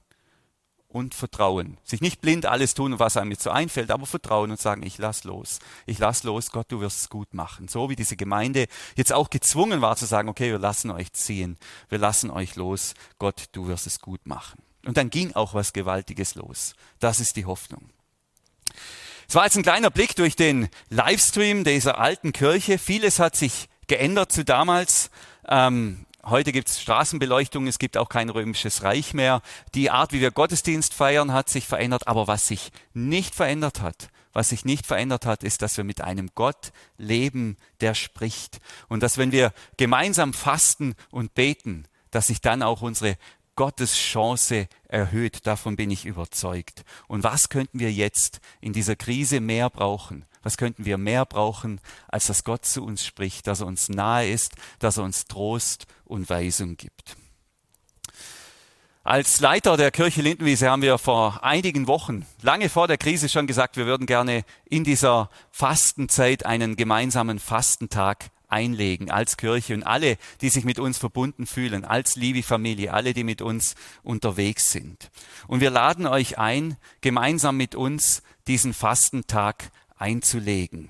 und 0.91 1.15
Vertrauen. 1.15 1.77
Sich 1.83 2.01
nicht 2.01 2.21
blind 2.21 2.45
alles 2.45 2.73
tun, 2.73 2.99
was 2.99 3.17
einem 3.17 3.31
jetzt 3.31 3.43
so 3.43 3.49
einfällt, 3.49 3.91
aber 3.91 4.05
Vertrauen 4.05 4.51
und 4.51 4.59
sagen, 4.59 4.83
ich 4.83 4.97
lass 4.97 5.23
los. 5.23 5.59
Ich 5.85 5.99
lass 5.99 6.23
los, 6.23 6.51
Gott, 6.51 6.71
du 6.71 6.81
wirst 6.81 6.99
es 6.99 7.09
gut 7.09 7.33
machen. 7.33 7.67
So 7.67 7.89
wie 7.89 7.95
diese 7.95 8.15
Gemeinde 8.15 8.67
jetzt 8.95 9.13
auch 9.13 9.29
gezwungen 9.29 9.81
war 9.81 9.95
zu 9.95 10.05
sagen, 10.05 10.29
okay, 10.29 10.51
wir 10.51 10.59
lassen 10.59 10.91
euch 10.91 11.13
ziehen. 11.13 11.57
Wir 11.89 11.97
lassen 11.97 12.29
euch 12.29 12.55
los. 12.55 12.93
Gott, 13.19 13.45
du 13.53 13.67
wirst 13.67 13.87
es 13.87 13.99
gut 13.99 14.25
machen. 14.25 14.61
Und 14.85 14.97
dann 14.97 15.09
ging 15.09 15.33
auch 15.33 15.53
was 15.53 15.73
Gewaltiges 15.73 16.35
los. 16.35 16.73
Das 16.99 17.19
ist 17.19 17.35
die 17.35 17.45
Hoffnung. 17.45 17.89
Es 19.27 19.35
war 19.35 19.45
jetzt 19.45 19.55
ein 19.55 19.63
kleiner 19.63 19.91
Blick 19.91 20.15
durch 20.15 20.35
den 20.35 20.67
Livestream 20.89 21.63
dieser 21.63 21.99
alten 21.99 22.33
Kirche. 22.33 22.77
Vieles 22.77 23.19
hat 23.19 23.35
sich 23.35 23.69
geändert 23.87 24.31
zu 24.31 24.43
damals. 24.43 25.09
Ähm, 25.47 26.05
Heute 26.23 26.51
gibt 26.51 26.69
es 26.69 26.79
Straßenbeleuchtung, 26.79 27.65
es 27.65 27.79
gibt 27.79 27.97
auch 27.97 28.07
kein 28.07 28.29
römisches 28.29 28.83
Reich 28.83 29.13
mehr. 29.15 29.41
Die 29.73 29.89
Art, 29.89 30.13
wie 30.13 30.21
wir 30.21 30.29
Gottesdienst 30.29 30.93
feiern, 30.93 31.33
hat 31.33 31.49
sich 31.49 31.65
verändert. 31.65 32.07
Aber 32.07 32.27
was 32.27 32.47
sich 32.47 32.71
nicht 32.93 33.33
verändert 33.33 33.81
hat, 33.81 34.09
was 34.31 34.49
sich 34.49 34.63
nicht 34.63 34.85
verändert 34.85 35.25
hat, 35.25 35.43
ist, 35.43 35.63
dass 35.63 35.77
wir 35.77 35.83
mit 35.83 36.01
einem 36.01 36.29
Gott 36.35 36.73
leben, 36.97 37.57
der 37.81 37.95
spricht. 37.95 38.59
Und 38.87 39.01
dass 39.01 39.17
wenn 39.17 39.31
wir 39.31 39.51
gemeinsam 39.77 40.33
fasten 40.33 40.93
und 41.09 41.33
beten, 41.33 41.85
dass 42.11 42.27
sich 42.27 42.39
dann 42.39 42.61
auch 42.61 42.81
unsere 42.81 43.17
Gottes 43.55 43.95
Chance 43.95 44.67
erhöht. 44.87 45.45
Davon 45.45 45.75
bin 45.75 45.91
ich 45.91 46.05
überzeugt. 46.05 46.83
Und 47.07 47.23
was 47.23 47.49
könnten 47.49 47.79
wir 47.79 47.91
jetzt 47.91 48.39
in 48.61 48.73
dieser 48.73 48.95
Krise 48.95 49.39
mehr 49.39 49.69
brauchen? 49.69 50.25
Was 50.43 50.57
könnten 50.57 50.85
wir 50.85 50.97
mehr 50.97 51.25
brauchen, 51.25 51.79
als 52.07 52.27
dass 52.27 52.43
Gott 52.43 52.65
zu 52.65 52.83
uns 52.83 53.05
spricht, 53.05 53.45
dass 53.45 53.59
er 53.59 53.67
uns 53.67 53.89
nahe 53.89 54.27
ist, 54.29 54.55
dass 54.79 54.97
er 54.97 55.03
uns 55.03 55.25
Trost 55.25 55.85
und 56.11 56.29
Weisung 56.29 56.77
gibt? 56.77 57.15
Als 59.03 59.39
Leiter 59.39 59.77
der 59.77 59.89
Kirche 59.89 60.21
Lindenwiese 60.21 60.69
haben 60.69 60.83
wir 60.83 60.99
vor 60.99 61.43
einigen 61.43 61.87
Wochen, 61.87 62.27
lange 62.43 62.69
vor 62.69 62.87
der 62.87 62.99
Krise 62.99 63.29
schon 63.29 63.47
gesagt, 63.47 63.75
wir 63.75 63.87
würden 63.87 64.05
gerne 64.05 64.45
in 64.65 64.83
dieser 64.83 65.31
Fastenzeit 65.49 66.45
einen 66.45 66.75
gemeinsamen 66.75 67.39
Fastentag 67.39 68.29
einlegen 68.47 69.09
als 69.09 69.37
Kirche 69.37 69.73
und 69.73 69.83
alle, 69.83 70.17
die 70.41 70.49
sich 70.49 70.65
mit 70.65 70.77
uns 70.77 70.99
verbunden 70.99 71.47
fühlen, 71.47 71.83
als 71.83 72.15
liebe 72.15 72.43
Familie, 72.43 72.93
alle, 72.93 73.13
die 73.13 73.23
mit 73.23 73.41
uns 73.41 73.73
unterwegs 74.03 74.71
sind. 74.71 75.09
Und 75.47 75.61
wir 75.61 75.71
laden 75.71 76.05
euch 76.05 76.37
ein, 76.37 76.77
gemeinsam 76.99 77.57
mit 77.57 77.73
uns 77.73 78.21
diesen 78.45 78.73
Fastentag 78.73 79.71
einzulegen, 79.97 80.89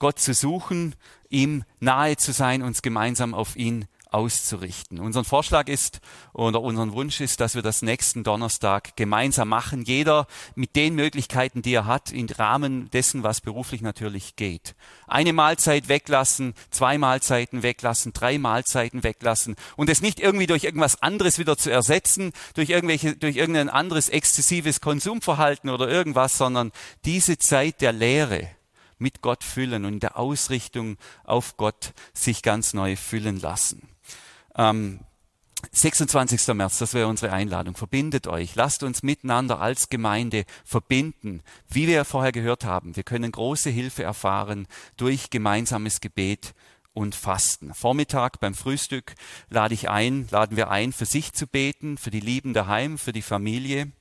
Gott 0.00 0.18
zu 0.18 0.34
suchen, 0.34 0.96
ihm 1.28 1.62
nahe 1.78 2.16
zu 2.16 2.32
sein, 2.32 2.62
uns 2.62 2.82
gemeinsam 2.82 3.34
auf 3.34 3.54
ihn 3.54 3.86
auszurichten. 4.12 5.00
Unser 5.00 5.24
Vorschlag 5.24 5.68
ist 5.68 6.00
oder 6.32 6.60
unser 6.60 6.92
Wunsch 6.92 7.20
ist, 7.20 7.40
dass 7.40 7.54
wir 7.54 7.62
das 7.62 7.82
nächsten 7.82 8.24
Donnerstag 8.24 8.96
gemeinsam 8.96 9.48
machen. 9.48 9.82
Jeder 9.82 10.26
mit 10.54 10.76
den 10.76 10.94
Möglichkeiten, 10.94 11.62
die 11.62 11.74
er 11.74 11.86
hat, 11.86 12.12
im 12.12 12.26
Rahmen 12.26 12.90
dessen, 12.90 13.22
was 13.22 13.40
beruflich 13.40 13.82
natürlich 13.82 14.36
geht. 14.36 14.74
Eine 15.06 15.32
Mahlzeit 15.32 15.88
weglassen, 15.88 16.54
zwei 16.70 16.98
Mahlzeiten 16.98 17.62
weglassen, 17.62 18.12
drei 18.12 18.38
Mahlzeiten 18.38 19.02
weglassen 19.02 19.56
und 19.76 19.90
es 19.90 20.02
nicht 20.02 20.20
irgendwie 20.20 20.46
durch 20.46 20.64
irgendwas 20.64 21.02
anderes 21.02 21.38
wieder 21.38 21.56
zu 21.56 21.70
ersetzen, 21.70 22.32
durch 22.54 22.70
irgendwelche, 22.70 23.16
durch 23.16 23.36
irgendein 23.36 23.68
anderes 23.68 24.08
exzessives 24.08 24.80
Konsumverhalten 24.80 25.70
oder 25.70 25.88
irgendwas, 25.88 26.38
sondern 26.38 26.72
diese 27.04 27.38
Zeit 27.38 27.80
der 27.80 27.92
Lehre 27.92 28.48
mit 29.02 29.20
Gott 29.20 29.44
füllen 29.44 29.84
und 29.84 29.94
in 29.94 30.00
der 30.00 30.16
Ausrichtung 30.16 30.96
auf 31.24 31.56
Gott 31.58 31.92
sich 32.14 32.42
ganz 32.42 32.72
neu 32.72 32.96
füllen 32.96 33.38
lassen. 33.38 33.91
Ähm, 34.56 35.00
26. 35.70 36.54
März, 36.54 36.78
das 36.78 36.92
wäre 36.92 37.06
unsere 37.06 37.32
Einladung. 37.32 37.76
Verbindet 37.76 38.26
euch. 38.26 38.54
Lasst 38.56 38.82
uns 38.82 39.02
miteinander 39.02 39.60
als 39.60 39.88
Gemeinde 39.88 40.44
verbinden. 40.64 41.42
Wie 41.68 41.86
wir 41.86 42.04
vorher 42.04 42.32
gehört 42.32 42.64
haben, 42.64 42.96
wir 42.96 43.04
können 43.04 43.30
große 43.30 43.70
Hilfe 43.70 44.02
erfahren 44.02 44.66
durch 44.96 45.30
gemeinsames 45.30 46.00
Gebet 46.00 46.54
und 46.94 47.14
Fasten. 47.14 47.74
Vormittag 47.74 48.40
beim 48.40 48.54
Frühstück 48.54 49.14
lade 49.48 49.74
ich 49.74 49.88
ein, 49.88 50.28
laden 50.30 50.56
wir 50.56 50.70
ein, 50.70 50.92
für 50.92 51.06
sich 51.06 51.32
zu 51.32 51.46
beten, 51.46 51.96
für 51.96 52.10
die 52.10 52.20
Lieben 52.20 52.52
daheim, 52.52 52.98
für 52.98 53.12
die 53.12 53.22
Familie. 53.22 53.92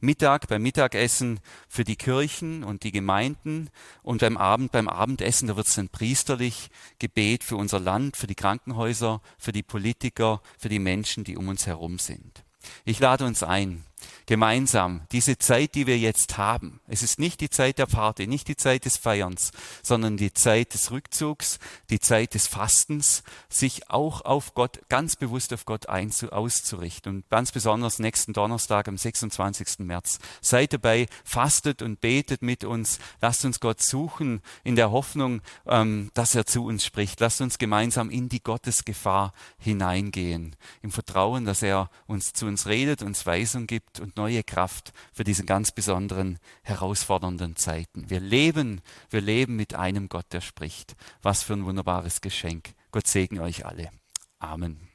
Mittag 0.00 0.48
beim 0.48 0.62
Mittagessen 0.62 1.40
für 1.68 1.84
die 1.84 1.96
Kirchen 1.96 2.64
und 2.64 2.82
die 2.82 2.92
Gemeinden 2.92 3.70
und 4.02 4.20
beim 4.20 4.36
Abend 4.36 4.72
beim 4.72 4.88
Abendessen, 4.88 5.48
da 5.48 5.56
wird 5.56 5.68
es 5.68 5.74
dann 5.74 5.88
priesterlich 5.88 6.70
Gebet 6.98 7.44
für 7.44 7.56
unser 7.56 7.78
Land, 7.78 8.16
für 8.16 8.26
die 8.26 8.34
Krankenhäuser, 8.34 9.20
für 9.38 9.52
die 9.52 9.62
Politiker, 9.62 10.42
für 10.58 10.68
die 10.68 10.78
Menschen, 10.78 11.24
die 11.24 11.36
um 11.36 11.48
uns 11.48 11.66
herum 11.66 11.98
sind. 11.98 12.44
Ich 12.84 12.98
lade 12.98 13.24
uns 13.24 13.42
ein, 13.42 13.84
gemeinsam 14.26 15.02
diese 15.12 15.38
Zeit, 15.38 15.74
die 15.74 15.86
wir 15.86 15.98
jetzt 15.98 16.38
haben. 16.38 16.80
Es 16.86 17.02
ist 17.02 17.18
nicht 17.18 17.40
die 17.40 17.50
Zeit 17.50 17.78
der 17.78 17.86
Party, 17.86 18.26
nicht 18.26 18.48
die 18.48 18.56
Zeit 18.56 18.84
des 18.84 18.96
Feierns, 18.96 19.50
sondern 19.82 20.16
die 20.16 20.32
Zeit 20.32 20.74
des 20.74 20.90
Rückzugs, 20.90 21.58
die 21.90 22.00
Zeit 22.00 22.34
des 22.34 22.46
Fastens, 22.46 23.22
sich 23.48 23.90
auch 23.90 24.22
auf 24.22 24.54
Gott, 24.54 24.80
ganz 24.88 25.16
bewusst 25.16 25.52
auf 25.52 25.64
Gott 25.64 25.88
einzu, 25.88 26.30
auszurichten. 26.30 27.16
Und 27.16 27.28
ganz 27.28 27.52
besonders 27.52 27.98
nächsten 27.98 28.32
Donnerstag 28.32 28.88
am 28.88 28.96
26. 28.96 29.80
März. 29.80 30.18
Seid 30.40 30.72
dabei, 30.72 31.06
fastet 31.24 31.82
und 31.82 32.00
betet 32.00 32.42
mit 32.42 32.64
uns. 32.64 32.98
Lasst 33.20 33.44
uns 33.44 33.60
Gott 33.60 33.80
suchen 33.80 34.42
in 34.64 34.76
der 34.76 34.90
Hoffnung, 34.90 35.42
ähm, 35.66 36.10
dass 36.14 36.34
er 36.34 36.46
zu 36.46 36.64
uns 36.64 36.84
spricht. 36.84 37.20
Lasst 37.20 37.40
uns 37.40 37.58
gemeinsam 37.58 38.10
in 38.10 38.28
die 38.28 38.42
Gottesgefahr 38.42 39.32
hineingehen. 39.58 40.56
Im 40.82 40.90
Vertrauen, 40.90 41.44
dass 41.44 41.62
er 41.62 41.90
uns 42.06 42.32
zu 42.32 42.46
uns 42.46 42.66
redet, 42.66 43.02
uns 43.02 43.26
Weisung 43.26 43.66
gibt 43.90 44.00
und 44.00 44.16
neue 44.16 44.42
Kraft 44.42 44.92
für 45.12 45.24
diese 45.24 45.44
ganz 45.44 45.72
besonderen, 45.72 46.38
herausfordernden 46.62 47.56
Zeiten. 47.56 48.08
Wir 48.08 48.20
leben, 48.20 48.80
wir 49.10 49.20
leben 49.20 49.56
mit 49.56 49.74
einem 49.74 50.08
Gott, 50.08 50.26
der 50.32 50.40
spricht. 50.40 50.94
Was 51.22 51.42
für 51.42 51.54
ein 51.54 51.64
wunderbares 51.64 52.20
Geschenk. 52.20 52.70
Gott 52.92 53.06
segne 53.06 53.42
euch 53.42 53.66
alle. 53.66 53.90
Amen. 54.38 54.88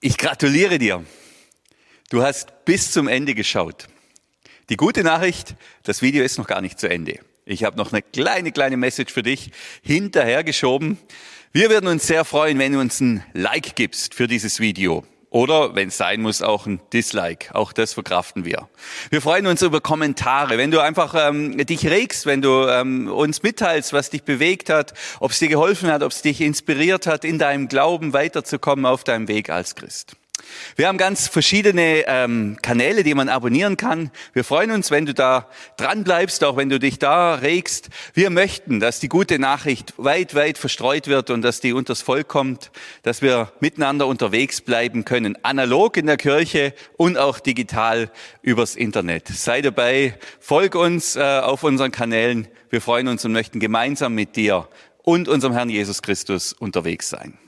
Ich 0.00 0.18
gratuliere 0.18 0.78
dir. 0.78 1.04
Du 2.10 2.22
hast 2.22 2.64
bis 2.64 2.92
zum 2.92 3.08
Ende 3.08 3.34
geschaut. 3.34 3.88
Die 4.68 4.76
gute 4.76 5.02
Nachricht, 5.02 5.56
das 5.82 6.02
Video 6.02 6.24
ist 6.24 6.38
noch 6.38 6.46
gar 6.46 6.60
nicht 6.60 6.78
zu 6.78 6.88
Ende. 6.88 7.20
Ich 7.46 7.64
habe 7.64 7.76
noch 7.76 7.92
eine 7.92 8.02
kleine, 8.02 8.52
kleine 8.52 8.76
Message 8.76 9.12
für 9.12 9.22
dich 9.22 9.50
hinterhergeschoben. 9.82 10.98
Wir 11.52 11.70
würden 11.70 11.86
uns 11.86 12.06
sehr 12.06 12.24
freuen, 12.24 12.58
wenn 12.58 12.72
du 12.72 12.80
uns 12.80 13.00
ein 13.00 13.22
Like 13.32 13.76
gibst 13.76 14.14
für 14.14 14.26
dieses 14.26 14.60
Video. 14.60 15.04
Oder, 15.34 15.74
wenn 15.74 15.88
es 15.88 15.96
sein 15.96 16.22
muss, 16.22 16.42
auch 16.42 16.64
ein 16.64 16.78
Dislike. 16.92 17.52
Auch 17.56 17.72
das 17.72 17.92
verkraften 17.92 18.44
wir. 18.44 18.68
Wir 19.10 19.20
freuen 19.20 19.48
uns 19.48 19.62
über 19.62 19.80
Kommentare. 19.80 20.58
Wenn 20.58 20.70
du 20.70 20.78
einfach 20.78 21.16
ähm, 21.18 21.56
dich 21.56 21.88
regst, 21.88 22.24
wenn 22.24 22.40
du 22.40 22.68
ähm, 22.68 23.08
uns 23.08 23.42
mitteilst, 23.42 23.92
was 23.92 24.10
dich 24.10 24.22
bewegt 24.22 24.70
hat, 24.70 24.94
ob 25.18 25.32
es 25.32 25.40
dir 25.40 25.48
geholfen 25.48 25.90
hat, 25.90 26.04
ob 26.04 26.12
es 26.12 26.22
dich 26.22 26.40
inspiriert 26.40 27.08
hat, 27.08 27.24
in 27.24 27.40
deinem 27.40 27.66
Glauben 27.66 28.12
weiterzukommen 28.12 28.86
auf 28.86 29.02
deinem 29.02 29.26
Weg 29.26 29.50
als 29.50 29.74
Christ. 29.74 30.14
Wir 30.76 30.88
haben 30.88 30.98
ganz 30.98 31.28
verschiedene 31.28 32.04
ähm, 32.06 32.56
Kanäle, 32.62 33.02
die 33.02 33.14
man 33.14 33.28
abonnieren 33.28 33.76
kann. 33.76 34.10
Wir 34.32 34.44
freuen 34.44 34.70
uns, 34.70 34.90
wenn 34.90 35.06
du 35.06 35.14
da 35.14 35.48
dran 35.76 36.04
bleibst, 36.04 36.42
auch 36.44 36.56
wenn 36.56 36.68
du 36.68 36.78
dich 36.78 36.98
da 36.98 37.34
regst. 37.34 37.90
Wir 38.12 38.30
möchten, 38.30 38.80
dass 38.80 39.00
die 39.00 39.08
gute 39.08 39.38
Nachricht 39.38 39.94
weit, 39.96 40.34
weit 40.34 40.58
verstreut 40.58 41.06
wird 41.06 41.30
und 41.30 41.42
dass 41.42 41.60
die 41.60 41.72
unters 41.72 42.02
Volk 42.02 42.28
kommt, 42.28 42.70
dass 43.02 43.22
wir 43.22 43.52
miteinander 43.60 44.06
unterwegs 44.06 44.60
bleiben 44.60 45.04
können, 45.04 45.36
analog 45.42 45.96
in 45.96 46.06
der 46.06 46.16
Kirche 46.16 46.74
und 46.96 47.18
auch 47.18 47.38
digital 47.38 48.10
übers 48.42 48.76
Internet. 48.76 49.28
Sei 49.28 49.62
dabei, 49.62 50.18
folg 50.40 50.74
uns 50.74 51.16
äh, 51.16 51.20
auf 51.20 51.62
unseren 51.62 51.92
Kanälen. 51.92 52.48
Wir 52.70 52.80
freuen 52.80 53.08
uns 53.08 53.24
und 53.24 53.32
möchten 53.32 53.60
gemeinsam 53.60 54.14
mit 54.14 54.36
dir 54.36 54.68
und 55.02 55.28
unserem 55.28 55.52
Herrn 55.52 55.70
Jesus 55.70 56.02
Christus 56.02 56.52
unterwegs 56.52 57.08
sein. 57.08 57.38